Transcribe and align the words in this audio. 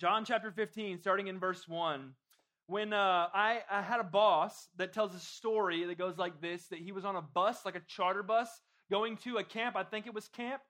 John 0.00 0.24
chapter 0.24 0.50
15, 0.50 0.98
starting 0.98 1.26
in 1.26 1.38
verse 1.38 1.68
1. 1.68 2.14
When 2.68 2.94
uh, 2.94 3.26
I, 3.34 3.60
I 3.70 3.82
had 3.82 4.00
a 4.00 4.04
boss 4.04 4.68
that 4.78 4.94
tells 4.94 5.14
a 5.14 5.18
story 5.18 5.84
that 5.84 5.98
goes 5.98 6.16
like 6.16 6.40
this 6.40 6.68
that 6.68 6.78
he 6.78 6.90
was 6.90 7.04
on 7.04 7.16
a 7.16 7.20
bus, 7.20 7.66
like 7.66 7.76
a 7.76 7.82
charter 7.86 8.22
bus, 8.22 8.48
going 8.90 9.18
to 9.18 9.36
a 9.36 9.44
camp. 9.44 9.76
I 9.76 9.84
think 9.84 10.06
it 10.06 10.14
was 10.14 10.26
camp. 10.28 10.62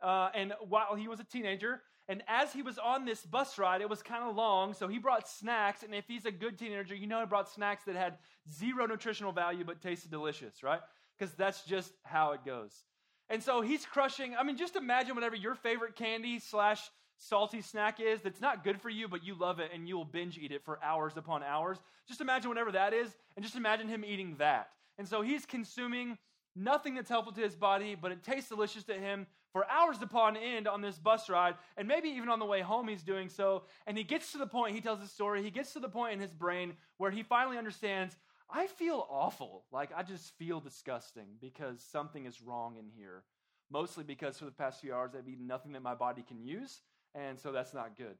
Uh, 0.00 0.30
and 0.34 0.54
while 0.66 0.94
he 0.94 1.06
was 1.06 1.20
a 1.20 1.24
teenager, 1.24 1.82
and 2.08 2.22
as 2.26 2.54
he 2.54 2.62
was 2.62 2.78
on 2.78 3.04
this 3.04 3.20
bus 3.26 3.58
ride, 3.58 3.82
it 3.82 3.90
was 3.90 4.00
kind 4.00 4.24
of 4.24 4.34
long, 4.34 4.72
so 4.72 4.88
he 4.88 4.98
brought 4.98 5.28
snacks. 5.28 5.82
And 5.82 5.94
if 5.94 6.06
he's 6.08 6.24
a 6.24 6.32
good 6.32 6.58
teenager, 6.58 6.94
you 6.94 7.06
know 7.06 7.20
he 7.20 7.26
brought 7.26 7.50
snacks 7.50 7.84
that 7.84 7.94
had 7.94 8.16
zero 8.50 8.86
nutritional 8.86 9.32
value 9.32 9.64
but 9.64 9.82
tasted 9.82 10.10
delicious, 10.10 10.62
right? 10.62 10.80
Because 11.18 11.34
that's 11.34 11.62
just 11.64 11.92
how 12.04 12.32
it 12.32 12.40
goes. 12.42 12.84
And 13.28 13.42
so 13.42 13.60
he's 13.60 13.84
crushing. 13.84 14.34
I 14.34 14.44
mean, 14.44 14.56
just 14.56 14.76
imagine 14.76 15.14
whatever 15.14 15.36
your 15.36 15.56
favorite 15.56 15.94
candy 15.94 16.38
slash 16.38 16.80
salty 17.18 17.60
snack 17.60 18.00
is 18.00 18.20
that's 18.22 18.40
not 18.40 18.64
good 18.64 18.80
for 18.80 18.88
you, 18.88 19.08
but 19.08 19.24
you 19.24 19.34
love 19.34 19.60
it 19.60 19.70
and 19.74 19.88
you 19.88 19.96
will 19.96 20.04
binge 20.04 20.38
eat 20.38 20.52
it 20.52 20.64
for 20.64 20.82
hours 20.82 21.16
upon 21.16 21.42
hours. 21.42 21.78
Just 22.06 22.20
imagine 22.20 22.48
whatever 22.48 22.72
that 22.72 22.94
is, 22.94 23.14
and 23.36 23.44
just 23.44 23.56
imagine 23.56 23.88
him 23.88 24.04
eating 24.04 24.36
that. 24.38 24.70
And 24.98 25.06
so 25.06 25.22
he's 25.22 25.44
consuming 25.44 26.18
nothing 26.56 26.94
that's 26.94 27.10
helpful 27.10 27.32
to 27.32 27.40
his 27.40 27.54
body, 27.54 27.94
but 28.00 28.12
it 28.12 28.22
tastes 28.24 28.48
delicious 28.48 28.84
to 28.84 28.94
him 28.94 29.26
for 29.52 29.64
hours 29.70 30.02
upon 30.02 30.36
end 30.36 30.68
on 30.68 30.80
this 30.82 30.98
bus 30.98 31.28
ride, 31.28 31.54
and 31.76 31.88
maybe 31.88 32.08
even 32.08 32.28
on 32.28 32.38
the 32.38 32.44
way 32.44 32.60
home 32.60 32.88
he's 32.88 33.02
doing 33.02 33.28
so. 33.28 33.62
And 33.86 33.96
he 33.96 34.04
gets 34.04 34.32
to 34.32 34.38
the 34.38 34.46
point, 34.46 34.74
he 34.74 34.80
tells 34.80 35.00
the 35.00 35.06
story, 35.06 35.42
he 35.42 35.50
gets 35.50 35.72
to 35.72 35.80
the 35.80 35.88
point 35.88 36.14
in 36.14 36.20
his 36.20 36.32
brain 36.32 36.74
where 36.98 37.10
he 37.10 37.22
finally 37.22 37.58
understands 37.58 38.16
I 38.50 38.66
feel 38.66 39.06
awful. 39.10 39.64
Like 39.70 39.90
I 39.94 40.02
just 40.02 40.32
feel 40.38 40.60
disgusting 40.60 41.26
because 41.40 41.82
something 41.82 42.24
is 42.24 42.40
wrong 42.40 42.76
in 42.78 42.88
here. 42.96 43.24
Mostly 43.70 44.04
because 44.04 44.38
for 44.38 44.46
the 44.46 44.50
past 44.50 44.80
few 44.80 44.94
hours 44.94 45.10
I've 45.14 45.28
eaten 45.28 45.46
nothing 45.46 45.72
that 45.72 45.82
my 45.82 45.94
body 45.94 46.24
can 46.26 46.42
use, 46.42 46.80
and 47.14 47.38
so 47.38 47.52
that's 47.52 47.74
not 47.74 47.96
good. 47.96 48.16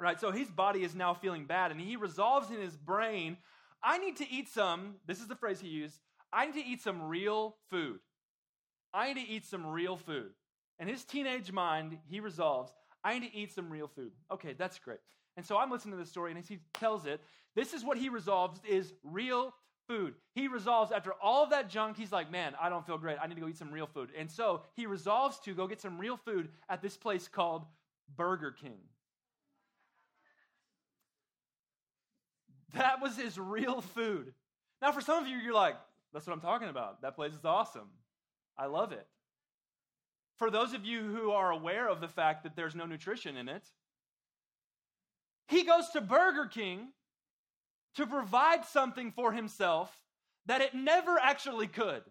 Right? 0.00 0.20
So 0.20 0.30
his 0.30 0.48
body 0.48 0.84
is 0.84 0.94
now 0.94 1.14
feeling 1.14 1.44
bad, 1.44 1.70
and 1.70 1.80
he 1.80 1.96
resolves 1.96 2.50
in 2.50 2.60
his 2.60 2.76
brain, 2.76 3.36
I 3.82 3.98
need 3.98 4.16
to 4.18 4.30
eat 4.30 4.48
some, 4.48 4.96
this 5.06 5.20
is 5.20 5.26
the 5.26 5.36
phrase 5.36 5.60
he 5.60 5.68
used, 5.68 5.98
I 6.32 6.46
need 6.46 6.54
to 6.54 6.66
eat 6.66 6.82
some 6.82 7.02
real 7.02 7.56
food. 7.70 8.00
I 8.92 9.12
need 9.12 9.26
to 9.26 9.30
eat 9.30 9.44
some 9.44 9.66
real 9.66 9.96
food. 9.96 10.30
In 10.78 10.88
his 10.88 11.04
teenage 11.04 11.50
mind, 11.50 11.98
he 12.08 12.20
resolves, 12.20 12.72
I 13.02 13.18
need 13.18 13.28
to 13.28 13.36
eat 13.36 13.52
some 13.52 13.70
real 13.70 13.88
food. 13.88 14.12
Okay, 14.32 14.54
that's 14.56 14.78
great. 14.78 14.98
And 15.36 15.44
so 15.44 15.56
I'm 15.56 15.70
listening 15.70 15.92
to 15.92 15.98
this 15.98 16.10
story, 16.10 16.30
and 16.30 16.38
as 16.38 16.48
he 16.48 16.58
tells 16.74 17.06
it, 17.06 17.20
this 17.54 17.72
is 17.72 17.84
what 17.84 17.98
he 17.98 18.08
resolves 18.08 18.60
is 18.68 18.92
real 19.02 19.54
food. 19.88 20.14
He 20.34 20.48
resolves 20.48 20.92
after 20.92 21.12
all 21.22 21.44
of 21.44 21.50
that 21.50 21.68
junk, 21.68 21.96
he's 21.96 22.12
like, 22.12 22.30
man, 22.30 22.54
I 22.60 22.68
don't 22.68 22.86
feel 22.86 22.98
great. 22.98 23.16
I 23.20 23.26
need 23.26 23.36
to 23.36 23.40
go 23.40 23.48
eat 23.48 23.56
some 23.56 23.72
real 23.72 23.86
food. 23.86 24.10
And 24.16 24.30
so 24.30 24.62
he 24.76 24.86
resolves 24.86 25.40
to 25.40 25.54
go 25.54 25.66
get 25.66 25.80
some 25.80 25.98
real 25.98 26.16
food 26.16 26.50
at 26.68 26.82
this 26.82 26.96
place 26.96 27.26
called 27.26 27.64
Burger 28.16 28.52
King. 28.52 28.78
That 32.74 33.00
was 33.00 33.16
his 33.16 33.38
real 33.38 33.80
food. 33.80 34.32
Now, 34.82 34.92
for 34.92 35.00
some 35.00 35.22
of 35.22 35.28
you, 35.28 35.36
you're 35.38 35.54
like, 35.54 35.76
that's 36.12 36.26
what 36.26 36.32
I'm 36.32 36.40
talking 36.40 36.68
about. 36.68 37.02
That 37.02 37.16
place 37.16 37.32
is 37.32 37.44
awesome. 37.44 37.88
I 38.56 38.66
love 38.66 38.92
it. 38.92 39.06
For 40.36 40.50
those 40.50 40.72
of 40.72 40.84
you 40.84 41.02
who 41.02 41.32
are 41.32 41.50
aware 41.50 41.88
of 41.88 42.00
the 42.00 42.08
fact 42.08 42.44
that 42.44 42.54
there's 42.54 42.74
no 42.74 42.86
nutrition 42.86 43.36
in 43.36 43.48
it, 43.48 43.64
he 45.48 45.64
goes 45.64 45.88
to 45.90 46.00
Burger 46.00 46.46
King 46.46 46.88
to 47.96 48.06
provide 48.06 48.64
something 48.64 49.10
for 49.10 49.32
himself 49.32 49.98
that 50.46 50.60
it 50.60 50.74
never 50.74 51.18
actually 51.18 51.66
could. 51.66 52.02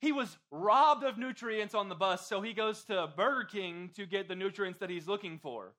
He 0.00 0.12
was 0.12 0.34
robbed 0.50 1.04
of 1.04 1.18
nutrients 1.18 1.74
on 1.74 1.90
the 1.90 1.94
bus, 1.94 2.26
so 2.26 2.40
he 2.40 2.54
goes 2.54 2.84
to 2.84 3.10
Burger 3.14 3.44
King 3.44 3.90
to 3.96 4.06
get 4.06 4.28
the 4.28 4.34
nutrients 4.34 4.78
that 4.80 4.88
he's 4.88 5.06
looking 5.06 5.38
for. 5.38 5.74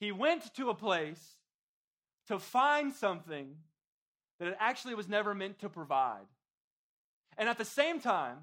He 0.00 0.10
went 0.10 0.54
to 0.54 0.70
a 0.70 0.74
place 0.74 1.36
to 2.28 2.38
find 2.38 2.92
something 2.92 3.56
that 4.38 4.48
it 4.48 4.56
actually 4.58 4.94
was 4.94 5.08
never 5.08 5.34
meant 5.34 5.58
to 5.60 5.68
provide. 5.68 6.24
And 7.36 7.48
at 7.48 7.58
the 7.58 7.64
same 7.64 8.00
time, 8.00 8.38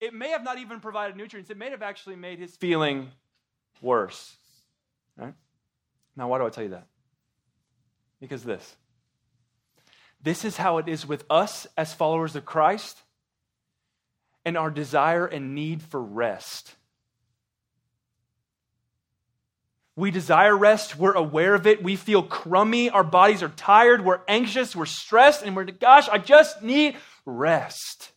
it 0.00 0.12
may 0.12 0.30
have 0.30 0.42
not 0.42 0.58
even 0.58 0.80
provided 0.80 1.16
nutrients, 1.16 1.50
it 1.50 1.56
may 1.56 1.70
have 1.70 1.82
actually 1.82 2.16
made 2.16 2.40
his 2.40 2.56
feeling 2.56 3.10
worse. 3.80 4.36
Right? 5.16 5.34
Now, 6.16 6.28
why 6.28 6.38
do 6.38 6.46
I 6.46 6.50
tell 6.50 6.64
you 6.64 6.70
that? 6.70 6.86
Because 8.20 8.42
this. 8.42 8.74
This 10.20 10.44
is 10.44 10.56
how 10.56 10.78
it 10.78 10.88
is 10.88 11.06
with 11.06 11.24
us 11.30 11.68
as 11.76 11.94
followers 11.94 12.34
of 12.34 12.44
Christ 12.44 13.03
and 14.44 14.56
our 14.56 14.70
desire 14.70 15.26
and 15.26 15.54
need 15.54 15.82
for 15.82 16.00
rest. 16.02 16.74
We 19.96 20.10
desire 20.10 20.56
rest. 20.56 20.96
We're 20.96 21.12
aware 21.12 21.54
of 21.54 21.66
it. 21.66 21.82
We 21.82 21.94
feel 21.96 22.22
crummy. 22.22 22.90
Our 22.90 23.04
bodies 23.04 23.42
are 23.42 23.48
tired. 23.48 24.04
We're 24.04 24.22
anxious. 24.26 24.74
We're 24.74 24.86
stressed. 24.86 25.42
And 25.42 25.54
we're, 25.54 25.64
gosh, 25.64 26.08
I 26.08 26.18
just 26.18 26.62
need 26.62 26.96
rest. 27.24 28.10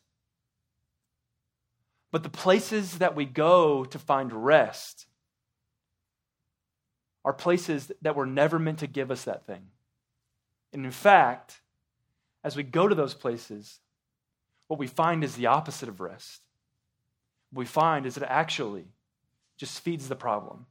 But 2.11 2.23
the 2.23 2.29
places 2.29 2.97
that 2.97 3.15
we 3.15 3.25
go 3.25 3.85
to 3.85 3.99
find 3.99 4.33
rest 4.33 5.05
are 7.23 7.33
places 7.33 7.91
that 8.01 8.15
were 8.15 8.25
never 8.25 8.57
meant 8.57 8.79
to 8.79 8.87
give 8.87 9.11
us 9.11 9.25
that 9.25 9.45
thing. 9.45 9.67
And 10.73 10.83
in 10.85 10.91
fact, 10.91 11.61
as 12.43 12.55
we 12.55 12.63
go 12.63 12.87
to 12.87 12.95
those 12.95 13.13
places, 13.13 13.79
what 14.67 14.79
we 14.79 14.87
find 14.87 15.23
is 15.23 15.35
the 15.35 15.47
opposite 15.47 15.89
of 15.89 15.99
rest. 15.99 16.41
What 17.51 17.61
we 17.61 17.65
find 17.65 18.05
is 18.05 18.17
it 18.17 18.23
actually 18.23 18.85
just 19.57 19.79
feeds 19.81 20.07
the 20.07 20.15
problem. 20.15 20.65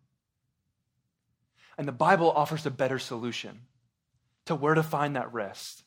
And 1.78 1.86
the 1.86 1.92
Bible 1.92 2.30
offers 2.30 2.64
a 2.66 2.70
better 2.70 2.98
solution 2.98 3.60
to 4.46 4.54
where 4.54 4.74
to 4.74 4.82
find 4.82 5.16
that 5.16 5.32
rest. 5.32 5.82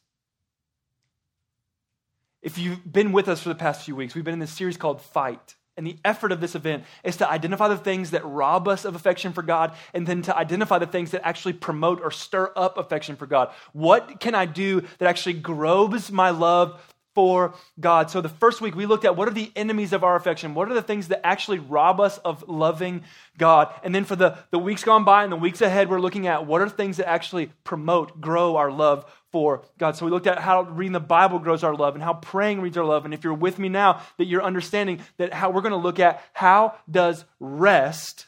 If 2.42 2.58
you've 2.58 2.90
been 2.90 3.12
with 3.12 3.28
us 3.28 3.42
for 3.42 3.50
the 3.50 3.56
past 3.56 3.86
few 3.86 3.96
weeks, 3.96 4.16
we've 4.16 4.24
been 4.24 4.34
in 4.34 4.40
this 4.40 4.52
series 4.52 4.78
called 4.78 5.02
Fight. 5.02 5.56
And 5.76 5.88
the 5.88 5.98
effort 6.04 6.34
of 6.34 6.42
this 6.42 6.56
event 6.56 6.84
is 7.06 7.18
to 7.18 7.30
identify 7.30 7.70
the 7.70 7.78
things 7.78 8.12
that 8.12 8.26
rob 8.26 8.68
us 8.68 8.84
of 8.84 8.96
affection 8.96 9.32
for 9.32 9.42
God 9.42 9.74
and 9.94 10.06
then 10.06 10.22
to 10.24 10.36
identify 10.36 10.78
the 10.78 10.86
things 10.86 11.12
that 11.12 11.26
actually 11.26 11.54
promote 11.54 12.02
or 12.02 12.12
stir 12.12 12.52
up 12.56 12.78
affection 12.78 13.16
for 13.16 13.26
God. 13.26 13.54
What 13.72 14.20
can 14.20 14.36
I 14.36 14.46
do 14.46 14.82
that 14.98 15.08
actually 15.08 15.34
grows 15.34 16.12
my 16.12 16.32
love 16.32 16.82
for 17.20 17.54
God. 17.78 18.10
So 18.10 18.22
the 18.22 18.30
first 18.30 18.62
week 18.62 18.78
we 18.78 18.86
looked 18.86 19.04
at 19.04 19.18
what 19.18 19.28
are 19.28 19.34
the 19.34 19.52
enemies 19.54 19.92
of 19.92 20.06
our 20.06 20.16
affection? 20.16 20.54
What 20.54 20.72
are 20.72 20.74
the 20.74 20.82
things 20.82 21.10
that 21.10 21.28
actually 21.28 21.60
rob 21.60 22.00
us 22.00 22.18
of 22.20 22.48
loving 22.48 23.04
God? 23.38 23.74
And 23.84 23.94
then 23.94 24.06
for 24.06 24.16
the, 24.16 24.38
the 24.52 24.58
weeks 24.58 24.86
gone 24.86 25.04
by 25.04 25.24
and 25.24 25.32
the 25.34 25.36
weeks 25.36 25.60
ahead, 25.60 25.90
we're 25.90 26.00
looking 26.00 26.28
at 26.28 26.46
what 26.46 26.62
are 26.62 26.70
things 26.70 26.96
that 26.96 27.10
actually 27.10 27.48
promote, 27.66 28.22
grow 28.22 28.56
our 28.56 28.72
love 28.72 29.04
for 29.34 29.66
God. 29.78 29.98
So 29.98 30.06
we 30.06 30.14
looked 30.14 30.28
at 30.28 30.40
how 30.40 30.62
reading 30.62 30.94
the 30.94 31.02
Bible 31.02 31.40
grows 31.40 31.62
our 31.62 31.76
love 31.76 31.94
and 31.94 32.02
how 32.02 32.14
praying 32.14 32.62
reads 32.62 32.78
our 32.78 32.86
love. 32.86 33.04
And 33.04 33.14
if 33.14 33.26
you're 33.26 33.34
with 33.34 33.60
me 33.60 33.68
now, 33.68 34.02
that 34.16 34.28
you're 34.28 34.42
understanding 34.42 35.02
that 35.18 35.34
how 35.34 35.50
we're 35.50 35.60
going 35.60 35.72
to 35.72 35.78
look 35.78 36.00
at 36.00 36.24
how 36.32 36.76
does 36.90 37.26
rest 37.42 38.28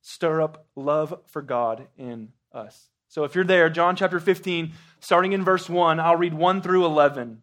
stir 0.00 0.40
up 0.40 0.64
love 0.74 1.20
for 1.26 1.42
God 1.42 1.86
in 1.98 2.32
us. 2.50 2.88
So 3.08 3.24
if 3.24 3.34
you're 3.34 3.44
there, 3.44 3.68
John 3.68 3.94
chapter 3.94 4.20
15, 4.20 4.72
starting 5.00 5.32
in 5.32 5.44
verse 5.44 5.68
1, 5.68 6.00
I'll 6.00 6.16
read 6.16 6.32
1 6.32 6.62
through 6.62 6.86
11. 6.86 7.42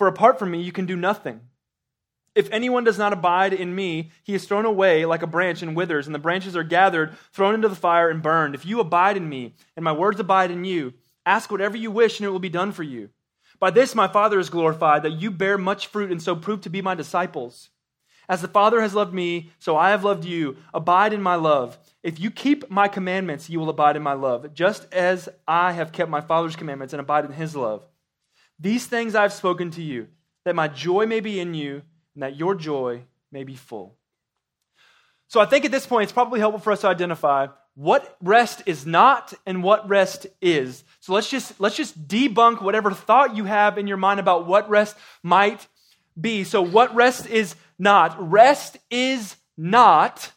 For 0.00 0.06
apart 0.06 0.38
from 0.38 0.50
me, 0.50 0.62
you 0.62 0.72
can 0.72 0.86
do 0.86 0.96
nothing. 0.96 1.42
If 2.34 2.50
anyone 2.52 2.84
does 2.84 2.96
not 2.96 3.12
abide 3.12 3.52
in 3.52 3.74
me, 3.74 4.12
he 4.22 4.32
is 4.32 4.46
thrown 4.46 4.64
away 4.64 5.04
like 5.04 5.22
a 5.22 5.26
branch 5.26 5.60
and 5.60 5.76
withers, 5.76 6.06
and 6.06 6.14
the 6.14 6.18
branches 6.18 6.56
are 6.56 6.64
gathered, 6.64 7.18
thrown 7.34 7.54
into 7.54 7.68
the 7.68 7.76
fire, 7.76 8.08
and 8.08 8.22
burned. 8.22 8.54
If 8.54 8.64
you 8.64 8.80
abide 8.80 9.18
in 9.18 9.28
me, 9.28 9.52
and 9.76 9.84
my 9.84 9.92
words 9.92 10.18
abide 10.18 10.50
in 10.50 10.64
you, 10.64 10.94
ask 11.26 11.50
whatever 11.50 11.76
you 11.76 11.90
wish, 11.90 12.18
and 12.18 12.26
it 12.26 12.30
will 12.30 12.38
be 12.38 12.48
done 12.48 12.72
for 12.72 12.82
you. 12.82 13.10
By 13.58 13.68
this 13.72 13.94
my 13.94 14.08
Father 14.08 14.38
is 14.38 14.48
glorified, 14.48 15.02
that 15.02 15.20
you 15.20 15.30
bear 15.30 15.58
much 15.58 15.88
fruit, 15.88 16.10
and 16.10 16.22
so 16.22 16.34
prove 16.34 16.62
to 16.62 16.70
be 16.70 16.80
my 16.80 16.94
disciples. 16.94 17.68
As 18.26 18.40
the 18.40 18.48
Father 18.48 18.80
has 18.80 18.94
loved 18.94 19.12
me, 19.12 19.50
so 19.58 19.76
I 19.76 19.90
have 19.90 20.02
loved 20.02 20.24
you. 20.24 20.56
Abide 20.72 21.12
in 21.12 21.20
my 21.20 21.34
love. 21.34 21.76
If 22.02 22.18
you 22.18 22.30
keep 22.30 22.70
my 22.70 22.88
commandments, 22.88 23.50
you 23.50 23.60
will 23.60 23.68
abide 23.68 23.96
in 23.96 24.02
my 24.02 24.14
love, 24.14 24.54
just 24.54 24.90
as 24.94 25.28
I 25.46 25.72
have 25.72 25.92
kept 25.92 26.08
my 26.08 26.22
Father's 26.22 26.56
commandments 26.56 26.94
and 26.94 27.02
abide 27.02 27.26
in 27.26 27.32
his 27.32 27.54
love. 27.54 27.86
These 28.60 28.86
things 28.86 29.14
I've 29.14 29.32
spoken 29.32 29.70
to 29.72 29.82
you, 29.82 30.08
that 30.44 30.54
my 30.54 30.68
joy 30.68 31.06
may 31.06 31.20
be 31.20 31.40
in 31.40 31.54
you, 31.54 31.82
and 32.14 32.22
that 32.22 32.36
your 32.36 32.54
joy 32.54 33.02
may 33.32 33.44
be 33.44 33.56
full. 33.56 33.96
So 35.28 35.40
I 35.40 35.46
think 35.46 35.64
at 35.64 35.70
this 35.70 35.86
point, 35.86 36.04
it's 36.04 36.12
probably 36.12 36.40
helpful 36.40 36.60
for 36.60 36.72
us 36.72 36.80
to 36.82 36.88
identify 36.88 37.46
what 37.74 38.16
rest 38.20 38.62
is 38.66 38.84
not 38.84 39.32
and 39.46 39.62
what 39.62 39.88
rest 39.88 40.26
is. 40.42 40.84
So 40.98 41.14
let's 41.14 41.30
just 41.30 41.58
let's 41.60 41.76
just 41.76 42.08
debunk 42.08 42.60
whatever 42.60 42.90
thought 42.90 43.36
you 43.36 43.44
have 43.44 43.78
in 43.78 43.86
your 43.86 43.96
mind 43.96 44.20
about 44.20 44.46
what 44.46 44.68
rest 44.68 44.96
might 45.22 45.66
be. 46.20 46.44
So 46.44 46.60
what 46.60 46.94
rest 46.94 47.26
is 47.26 47.54
not? 47.78 48.16
Rest 48.30 48.76
is 48.90 49.36
not 49.56 50.32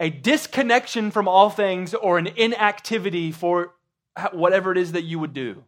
a 0.00 0.10
disconnection 0.10 1.10
from 1.10 1.28
all 1.28 1.50
things 1.50 1.94
or 1.94 2.18
an 2.18 2.28
inactivity 2.28 3.30
for 3.30 3.74
whatever 4.32 4.72
it 4.72 4.78
is 4.78 4.92
that 4.92 5.04
you 5.04 5.18
would 5.18 5.34
do. 5.34 5.62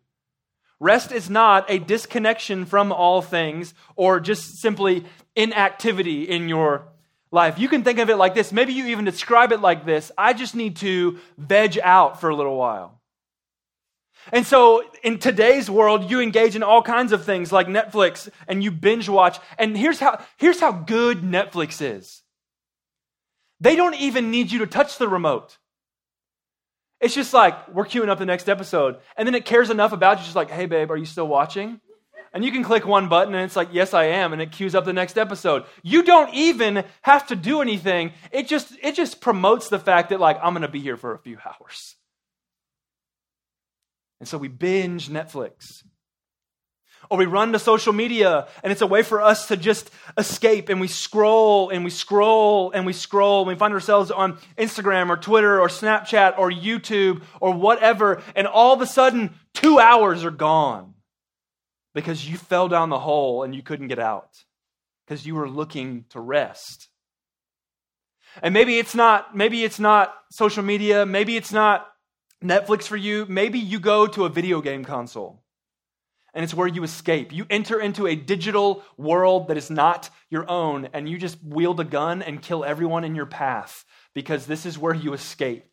Rest 0.80 1.10
is 1.10 1.28
not 1.28 1.68
a 1.68 1.78
disconnection 1.78 2.64
from 2.64 2.92
all 2.92 3.20
things 3.20 3.74
or 3.96 4.20
just 4.20 4.58
simply 4.58 5.04
inactivity 5.34 6.22
in 6.24 6.48
your 6.48 6.86
life. 7.30 7.58
You 7.58 7.68
can 7.68 7.82
think 7.82 7.98
of 7.98 8.10
it 8.10 8.16
like 8.16 8.34
this. 8.34 8.52
Maybe 8.52 8.72
you 8.72 8.86
even 8.86 9.04
describe 9.04 9.52
it 9.52 9.60
like 9.60 9.84
this 9.84 10.12
I 10.16 10.32
just 10.32 10.54
need 10.54 10.76
to 10.76 11.18
veg 11.36 11.78
out 11.82 12.20
for 12.20 12.30
a 12.30 12.36
little 12.36 12.56
while. 12.56 12.98
And 14.32 14.46
so 14.46 14.84
in 15.02 15.18
today's 15.18 15.70
world, 15.70 16.10
you 16.10 16.20
engage 16.20 16.54
in 16.54 16.62
all 16.62 16.82
kinds 16.82 17.12
of 17.12 17.24
things 17.24 17.50
like 17.50 17.66
Netflix 17.66 18.28
and 18.46 18.62
you 18.62 18.70
binge 18.70 19.08
watch. 19.08 19.38
And 19.58 19.76
here's 19.76 20.00
how, 20.00 20.22
here's 20.36 20.60
how 20.60 20.72
good 20.72 21.22
Netflix 21.22 21.80
is 21.80 22.22
they 23.60 23.74
don't 23.74 23.94
even 23.94 24.30
need 24.30 24.52
you 24.52 24.60
to 24.60 24.66
touch 24.66 24.98
the 24.98 25.08
remote. 25.08 25.58
It's 27.00 27.14
just 27.14 27.32
like, 27.32 27.68
we're 27.68 27.84
queuing 27.84 28.08
up 28.08 28.18
the 28.18 28.26
next 28.26 28.48
episode. 28.48 28.96
And 29.16 29.26
then 29.26 29.34
it 29.34 29.44
cares 29.44 29.70
enough 29.70 29.92
about 29.92 30.18
you, 30.18 30.24
just 30.24 30.36
like, 30.36 30.50
hey, 30.50 30.66
babe, 30.66 30.90
are 30.90 30.96
you 30.96 31.04
still 31.04 31.28
watching? 31.28 31.80
And 32.32 32.44
you 32.44 32.52
can 32.52 32.62
click 32.62 32.86
one 32.86 33.08
button 33.08 33.34
and 33.34 33.44
it's 33.44 33.56
like, 33.56 33.68
yes, 33.72 33.94
I 33.94 34.04
am. 34.04 34.32
And 34.32 34.42
it 34.42 34.52
queues 34.52 34.74
up 34.74 34.84
the 34.84 34.92
next 34.92 35.16
episode. 35.16 35.64
You 35.82 36.02
don't 36.02 36.34
even 36.34 36.84
have 37.02 37.26
to 37.28 37.36
do 37.36 37.62
anything. 37.62 38.12
It 38.32 38.48
just, 38.48 38.72
it 38.82 38.94
just 38.94 39.20
promotes 39.20 39.68
the 39.68 39.78
fact 39.78 40.10
that, 40.10 40.20
like, 40.20 40.38
I'm 40.42 40.52
going 40.52 40.62
to 40.62 40.68
be 40.68 40.80
here 40.80 40.96
for 40.96 41.14
a 41.14 41.18
few 41.18 41.38
hours. 41.44 41.96
And 44.20 44.28
so 44.28 44.36
we 44.36 44.48
binge 44.48 45.08
Netflix. 45.08 45.84
Or 47.10 47.16
we 47.16 47.26
run 47.26 47.52
to 47.52 47.58
social 47.58 47.92
media 47.92 48.48
and 48.62 48.70
it's 48.70 48.82
a 48.82 48.86
way 48.86 49.02
for 49.02 49.22
us 49.22 49.48
to 49.48 49.56
just 49.56 49.90
escape 50.18 50.68
and 50.68 50.80
we 50.80 50.88
scroll 50.88 51.70
and 51.70 51.82
we 51.84 51.90
scroll 51.90 52.70
and 52.72 52.84
we 52.84 52.92
scroll 52.92 53.40
and 53.40 53.48
we 53.48 53.54
find 53.54 53.72
ourselves 53.72 54.10
on 54.10 54.38
Instagram 54.58 55.08
or 55.08 55.16
Twitter 55.16 55.60
or 55.60 55.68
Snapchat 55.68 56.38
or 56.38 56.50
YouTube 56.50 57.22
or 57.40 57.54
whatever. 57.54 58.22
And 58.36 58.46
all 58.46 58.74
of 58.74 58.82
a 58.82 58.86
sudden, 58.86 59.34
two 59.54 59.78
hours 59.78 60.24
are 60.24 60.30
gone 60.30 60.94
because 61.94 62.28
you 62.28 62.36
fell 62.36 62.68
down 62.68 62.90
the 62.90 62.98
hole 62.98 63.42
and 63.42 63.54
you 63.54 63.62
couldn't 63.62 63.88
get 63.88 63.98
out 63.98 64.44
because 65.06 65.26
you 65.26 65.34
were 65.34 65.48
looking 65.48 66.04
to 66.10 66.20
rest. 66.20 66.88
And 68.42 68.52
maybe 68.52 68.78
it's 68.78 68.94
not 68.94 69.34
maybe 69.34 69.64
it's 69.64 69.80
not 69.80 70.14
social 70.30 70.62
media, 70.62 71.06
maybe 71.06 71.36
it's 71.36 71.52
not 71.52 71.88
Netflix 72.44 72.84
for 72.84 72.96
you, 72.96 73.26
maybe 73.28 73.58
you 73.58 73.80
go 73.80 74.06
to 74.06 74.26
a 74.26 74.28
video 74.28 74.60
game 74.60 74.84
console 74.84 75.42
and 76.34 76.44
it's 76.44 76.54
where 76.54 76.66
you 76.66 76.82
escape. 76.82 77.32
You 77.32 77.46
enter 77.50 77.80
into 77.80 78.06
a 78.06 78.14
digital 78.14 78.84
world 78.96 79.48
that 79.48 79.56
is 79.56 79.70
not 79.70 80.10
your 80.30 80.48
own, 80.48 80.88
and 80.92 81.08
you 81.08 81.18
just 81.18 81.42
wield 81.42 81.80
a 81.80 81.84
gun 81.84 82.22
and 82.22 82.42
kill 82.42 82.64
everyone 82.64 83.04
in 83.04 83.14
your 83.14 83.26
path 83.26 83.84
because 84.14 84.46
this 84.46 84.66
is 84.66 84.78
where 84.78 84.94
you 84.94 85.12
escape. 85.12 85.64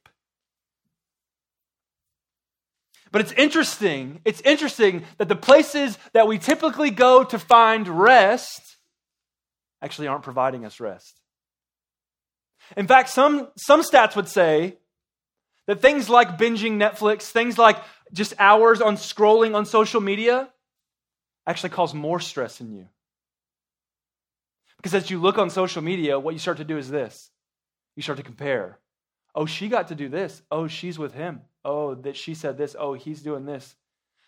But 3.12 3.22
it's 3.22 3.31
interesting, 3.34 4.19
it's 4.25 4.42
interesting 4.42 5.04
that 5.18 5.30
the 5.30 5.36
places 5.36 5.98
that 6.13 6.28
we 6.28 6.38
typically 6.38 6.90
go 6.90 7.24
to 7.24 7.40
find 7.40 7.88
rest 7.88 8.78
actually 9.81 10.08
aren't 10.08 10.24
providing 10.24 10.66
us 10.66 10.80
rest. 10.80 11.22
In 12.75 12.88
fact, 12.88 13.10
some, 13.10 13.48
some 13.56 13.84
stats 13.84 14.16
would 14.16 14.28
say 14.28 14.78
that 15.68 15.81
things 15.81 16.10
like 16.10 16.38
binging 16.38 16.74
Netflix, 16.78 17.24
things 17.24 17.58
like 17.58 17.78
just 18.13 18.34
hours 18.40 18.81
on 18.81 18.96
scrolling 18.96 19.56
on 19.56 19.66
social 19.66 20.02
media, 20.02 20.50
actually 21.48 21.69
cause 21.69 21.94
more 21.94 22.19
stress 22.19 22.62
in 22.62 22.72
you. 22.72 22.88
Because 24.78 24.94
as 24.94 25.10
you 25.10 25.19
look 25.19 25.38
on 25.38 25.50
social 25.50 25.81
media, 25.81 26.19
what 26.19 26.34
you 26.34 26.40
start 26.40 26.57
to 26.57 26.63
do 26.63 26.78
is 26.78 26.90
this 26.90 27.31
you 27.96 28.04
start 28.04 28.18
to 28.18 28.24
compare. 28.24 28.80
Oh, 29.34 29.46
she 29.46 29.68
got 29.68 29.90
to 29.90 29.96
do 29.96 30.10
this. 30.10 30.42
Oh, 30.52 30.68
she's 30.68 30.98
with 30.98 31.13
him. 31.13 31.42
Oh, 31.63 31.96
that 31.96 32.16
she 32.16 32.36
said 32.36 32.57
this. 32.57 32.75
Oh, 32.78 32.94
he's 32.94 33.22
doing 33.22 33.46
this. 33.46 33.75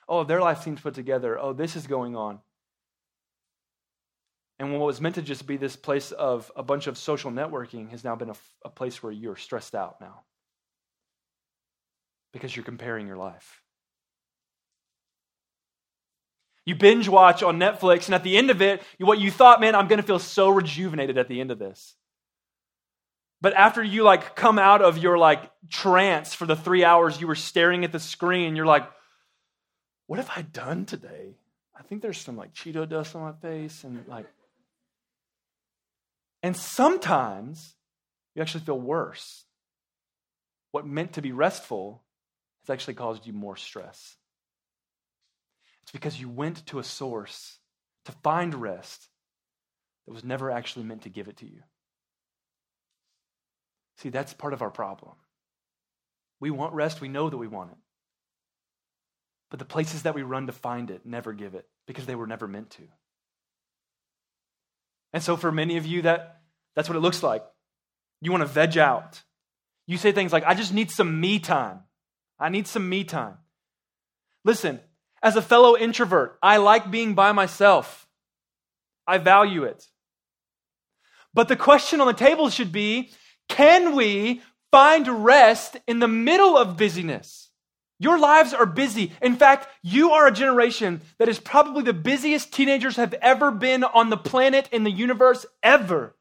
Oh, 0.09 0.23
their 0.23 0.41
life 0.41 0.63
seems 0.63 0.81
put 0.81 0.93
together. 0.93 1.37
Oh, 1.39 1.53
this 1.53 1.75
is 1.75 1.87
going 1.87 2.15
on. 2.15 2.39
And 4.59 4.71
what 4.71 4.81
was 4.81 4.99
meant 4.99 5.15
to 5.15 5.21
just 5.21 5.45
be 5.45 5.57
this 5.57 5.75
place 5.75 6.11
of 6.11 6.51
a 6.55 6.63
bunch 6.63 6.87
of 6.87 6.97
social 6.97 7.31
networking 7.31 7.91
has 7.91 8.03
now 8.03 8.15
been 8.15 8.31
a, 8.31 8.35
a 8.65 8.69
place 8.69 9.03
where 9.03 9.11
you're 9.11 9.35
stressed 9.35 9.75
out 9.75 10.01
now 10.01 10.21
because 12.33 12.55
you're 12.55 12.65
comparing 12.65 13.07
your 13.07 13.17
life. 13.17 13.61
You 16.67 16.75
binge 16.75 17.07
watch 17.07 17.43
on 17.43 17.59
Netflix, 17.59 18.07
and 18.07 18.13
at 18.13 18.23
the 18.23 18.35
end 18.35 18.49
of 18.49 18.61
it, 18.61 18.83
what 18.99 19.19
you 19.19 19.31
thought, 19.31 19.61
man, 19.61 19.73
I'm 19.73 19.87
going 19.87 20.01
to 20.01 20.05
feel 20.05 20.19
so 20.19 20.49
rejuvenated 20.49 21.17
at 21.17 21.29
the 21.29 21.39
end 21.39 21.49
of 21.49 21.59
this. 21.59 21.95
But 23.39 23.53
after 23.53 23.81
you 23.81 24.03
like 24.03 24.35
come 24.35 24.59
out 24.59 24.81
of 24.81 24.97
your 24.97 25.17
like 25.17 25.49
trance 25.69 26.33
for 26.33 26.45
the 26.45 26.57
three 26.57 26.83
hours 26.83 27.21
you 27.21 27.27
were 27.27 27.35
staring 27.35 27.85
at 27.85 27.93
the 27.93 28.01
screen, 28.01 28.57
you're 28.57 28.65
like, 28.65 28.85
what 30.07 30.19
have 30.19 30.29
I 30.35 30.41
done 30.41 30.83
today? 30.83 31.37
I 31.73 31.83
think 31.83 32.01
there's 32.01 32.17
some 32.17 32.35
like 32.35 32.53
Cheeto 32.53 32.87
dust 32.87 33.15
on 33.15 33.21
my 33.21 33.31
face 33.31 33.85
and 33.85 34.05
like. 34.05 34.25
And 36.43 36.57
sometimes 36.57 37.75
you 38.35 38.41
actually 38.41 38.65
feel 38.65 38.79
worse. 38.79 39.45
What 40.71 40.85
meant 40.85 41.13
to 41.13 41.21
be 41.21 41.31
restful 41.31 42.03
has 42.63 42.73
actually 42.73 42.95
caused 42.95 43.25
you 43.25 43.31
more 43.31 43.55
stress. 43.55 44.16
It's 45.87 45.93
because 45.93 46.19
you 46.19 46.27
went 46.27 46.65
to 46.65 46.79
a 46.79 46.83
source 46.83 47.59
to 48.03 48.11
find 48.11 48.53
rest 48.53 49.07
that 50.05 50.13
was 50.13 50.25
never 50.25 50.51
actually 50.51 50.83
meant 50.83 51.03
to 51.03 51.09
give 51.09 51.29
it 51.29 51.37
to 51.37 51.45
you. 51.45 51.61
See, 53.99 54.09
that's 54.09 54.33
part 54.33 54.51
of 54.51 54.61
our 54.61 54.69
problem. 54.69 55.13
We 56.41 56.51
want 56.51 56.73
rest, 56.73 56.99
we 56.99 57.07
know 57.07 57.29
that 57.29 57.37
we 57.37 57.47
want 57.47 57.71
it. 57.71 57.77
But 59.49 59.59
the 59.59 59.65
places 59.65 60.03
that 60.03 60.13
we 60.13 60.23
run 60.23 60.47
to 60.47 60.51
find 60.51 60.91
it 60.91 61.05
never 61.05 61.31
give 61.31 61.55
it 61.55 61.65
because 61.85 62.05
they 62.05 62.15
were 62.15 62.27
never 62.27 62.49
meant 62.49 62.71
to. 62.71 62.83
And 65.13 65.23
so 65.23 65.37
for 65.37 65.53
many 65.53 65.77
of 65.77 65.85
you 65.85 66.01
that 66.01 66.41
that's 66.75 66.89
what 66.89 66.97
it 66.97 67.01
looks 67.01 67.23
like. 67.23 67.45
You 68.19 68.31
want 68.31 68.41
to 68.41 68.47
veg 68.47 68.77
out. 68.77 69.23
You 69.85 69.97
say 69.97 70.11
things 70.11 70.33
like 70.33 70.43
I 70.43 70.53
just 70.53 70.73
need 70.73 70.91
some 70.91 71.21
me 71.21 71.39
time. 71.39 71.79
I 72.37 72.49
need 72.49 72.67
some 72.67 72.89
me 72.89 73.05
time. 73.05 73.37
Listen, 74.43 74.81
as 75.27 75.35
a 75.35 75.41
fellow 75.41 75.75
introvert, 75.75 76.39
I 76.41 76.55
like 76.55 76.89
being 76.89 77.13
by 77.13 77.33
myself. 77.33 78.07
I 79.05 79.17
value 79.17 79.65
it. 79.65 79.85
But 81.33 81.49
the 81.49 81.57
question 81.57 81.99
on 81.99 82.07
the 82.07 82.13
table 82.13 82.49
should 82.49 82.71
be 82.71 83.11
can 83.49 83.93
we 83.93 84.41
find 84.71 85.25
rest 85.25 85.75
in 85.85 85.99
the 85.99 86.07
middle 86.07 86.57
of 86.57 86.77
busyness? 86.77 87.49
Your 87.99 88.17
lives 88.17 88.53
are 88.53 88.65
busy. 88.65 89.11
In 89.21 89.35
fact, 89.35 89.67
you 89.81 90.11
are 90.11 90.27
a 90.27 90.31
generation 90.31 91.01
that 91.17 91.27
is 91.27 91.39
probably 91.39 91.83
the 91.83 91.91
busiest 91.91 92.53
teenagers 92.53 92.95
have 92.95 93.13
ever 93.15 93.51
been 93.51 93.83
on 93.83 94.09
the 94.09 94.15
planet, 94.15 94.69
in 94.71 94.85
the 94.85 94.91
universe, 94.91 95.45
ever. 95.61 96.15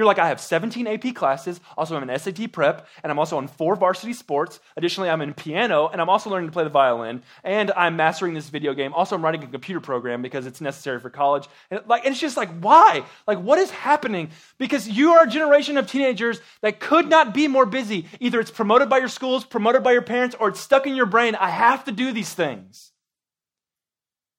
You're 0.00 0.06
like, 0.06 0.18
I 0.18 0.28
have 0.28 0.40
17 0.40 0.86
AP 0.86 1.14
classes. 1.14 1.60
Also, 1.76 1.94
I'm 1.94 2.08
an 2.08 2.18
SAT 2.18 2.52
prep, 2.52 2.88
and 3.02 3.12
I'm 3.12 3.18
also 3.18 3.36
on 3.36 3.48
four 3.48 3.76
varsity 3.76 4.14
sports. 4.14 4.58
Additionally, 4.74 5.10
I'm 5.10 5.20
in 5.20 5.34
piano, 5.34 5.88
and 5.88 6.00
I'm 6.00 6.08
also 6.08 6.30
learning 6.30 6.48
to 6.48 6.52
play 6.54 6.64
the 6.64 6.70
violin, 6.70 7.22
and 7.44 7.70
I'm 7.72 7.96
mastering 7.96 8.32
this 8.32 8.48
video 8.48 8.72
game. 8.72 8.94
Also, 8.94 9.14
I'm 9.14 9.22
writing 9.22 9.44
a 9.44 9.46
computer 9.46 9.78
program 9.78 10.22
because 10.22 10.46
it's 10.46 10.62
necessary 10.62 11.00
for 11.00 11.10
college. 11.10 11.50
And, 11.70 11.82
like, 11.86 12.06
and 12.06 12.12
it's 12.12 12.20
just 12.20 12.38
like, 12.38 12.48
why? 12.60 13.04
Like, 13.26 13.40
what 13.40 13.58
is 13.58 13.70
happening? 13.70 14.30
Because 14.56 14.88
you 14.88 15.12
are 15.12 15.24
a 15.24 15.28
generation 15.28 15.76
of 15.76 15.86
teenagers 15.86 16.40
that 16.62 16.80
could 16.80 17.06
not 17.06 17.34
be 17.34 17.46
more 17.46 17.66
busy. 17.66 18.06
Either 18.20 18.40
it's 18.40 18.50
promoted 18.50 18.88
by 18.88 19.00
your 19.00 19.08
schools, 19.08 19.44
promoted 19.44 19.82
by 19.82 19.92
your 19.92 20.00
parents, 20.00 20.34
or 20.40 20.48
it's 20.48 20.60
stuck 20.60 20.86
in 20.86 20.96
your 20.96 21.04
brain. 21.04 21.34
I 21.34 21.50
have 21.50 21.84
to 21.84 21.92
do 21.92 22.10
these 22.10 22.32
things. 22.32 22.90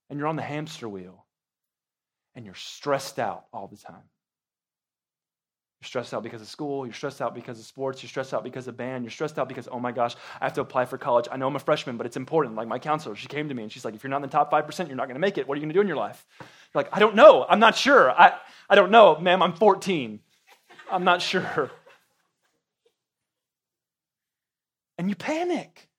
And 0.10 0.18
you're 0.18 0.28
on 0.28 0.38
the 0.38 0.42
hamster 0.42 0.90
wheel, 0.90 1.28
and 2.34 2.46
you're 2.46 2.56
stressed 2.56 3.20
out 3.20 3.46
all 3.54 3.68
the 3.68 3.78
time. 3.78 4.10
You're 5.82 5.88
stressed 5.88 6.14
out 6.14 6.22
because 6.22 6.44
of 6.44 6.48
school. 6.48 6.86
You're 6.86 6.94
stressed 6.94 7.22
out 7.22 7.34
because 7.34 7.58
of 7.60 7.66
sports. 7.66 8.04
You're 8.04 8.10
stressed 8.10 8.36
out 8.36 8.44
because 8.44 8.68
of 8.68 8.78
band. 8.78 9.04
You're 9.04 9.12
stressed 9.12 9.40
out 9.40 9.48
because, 9.48 9.68
oh 9.72 9.80
my 9.80 9.92
gosh, 9.92 10.16
I 10.40 10.46
have 10.46 10.54
to 10.54 10.62
apply 10.62 10.86
for 10.86 11.00
college. 11.00 11.28
I 11.32 11.38
know 11.38 11.48
I'm 11.48 11.56
a 11.56 11.60
freshman, 11.60 11.98
but 11.98 12.06
it's 12.06 12.18
important. 12.18 12.56
Like 12.56 12.68
my 12.68 12.78
counselor, 12.78 13.16
she 13.16 13.28
came 13.28 13.50
to 13.50 13.56
me 13.56 13.64
and 13.64 13.72
she's 13.72 13.84
like, 13.84 13.96
if 13.96 14.04
you're 14.04 14.12
not 14.12 14.18
in 14.18 14.22
the 14.22 14.28
top 14.28 14.52
5%, 14.52 14.88
you're 14.88 14.96
not 14.96 15.08
going 15.08 15.16
to 15.16 15.20
make 15.20 15.40
it. 15.40 15.48
What 15.48 15.56
are 15.56 15.58
you 15.58 15.62
going 15.62 15.70
to 15.70 15.74
do 15.74 15.82
in 15.82 15.88
your 15.88 15.98
life? 15.98 16.24
You're 16.40 16.84
like, 16.84 16.96
I 16.96 17.00
don't 17.00 17.16
know. 17.16 17.48
I'm 17.50 17.60
not 17.60 17.76
sure. 17.76 18.12
I, 18.12 18.38
I 18.70 18.76
don't 18.76 18.92
know. 18.92 19.18
Ma'am, 19.18 19.42
I'm 19.42 19.54
14. 19.54 20.20
I'm 20.92 21.04
not 21.04 21.22
sure. 21.24 21.72
And 25.00 25.10
you 25.10 25.16
panic. 25.16 25.90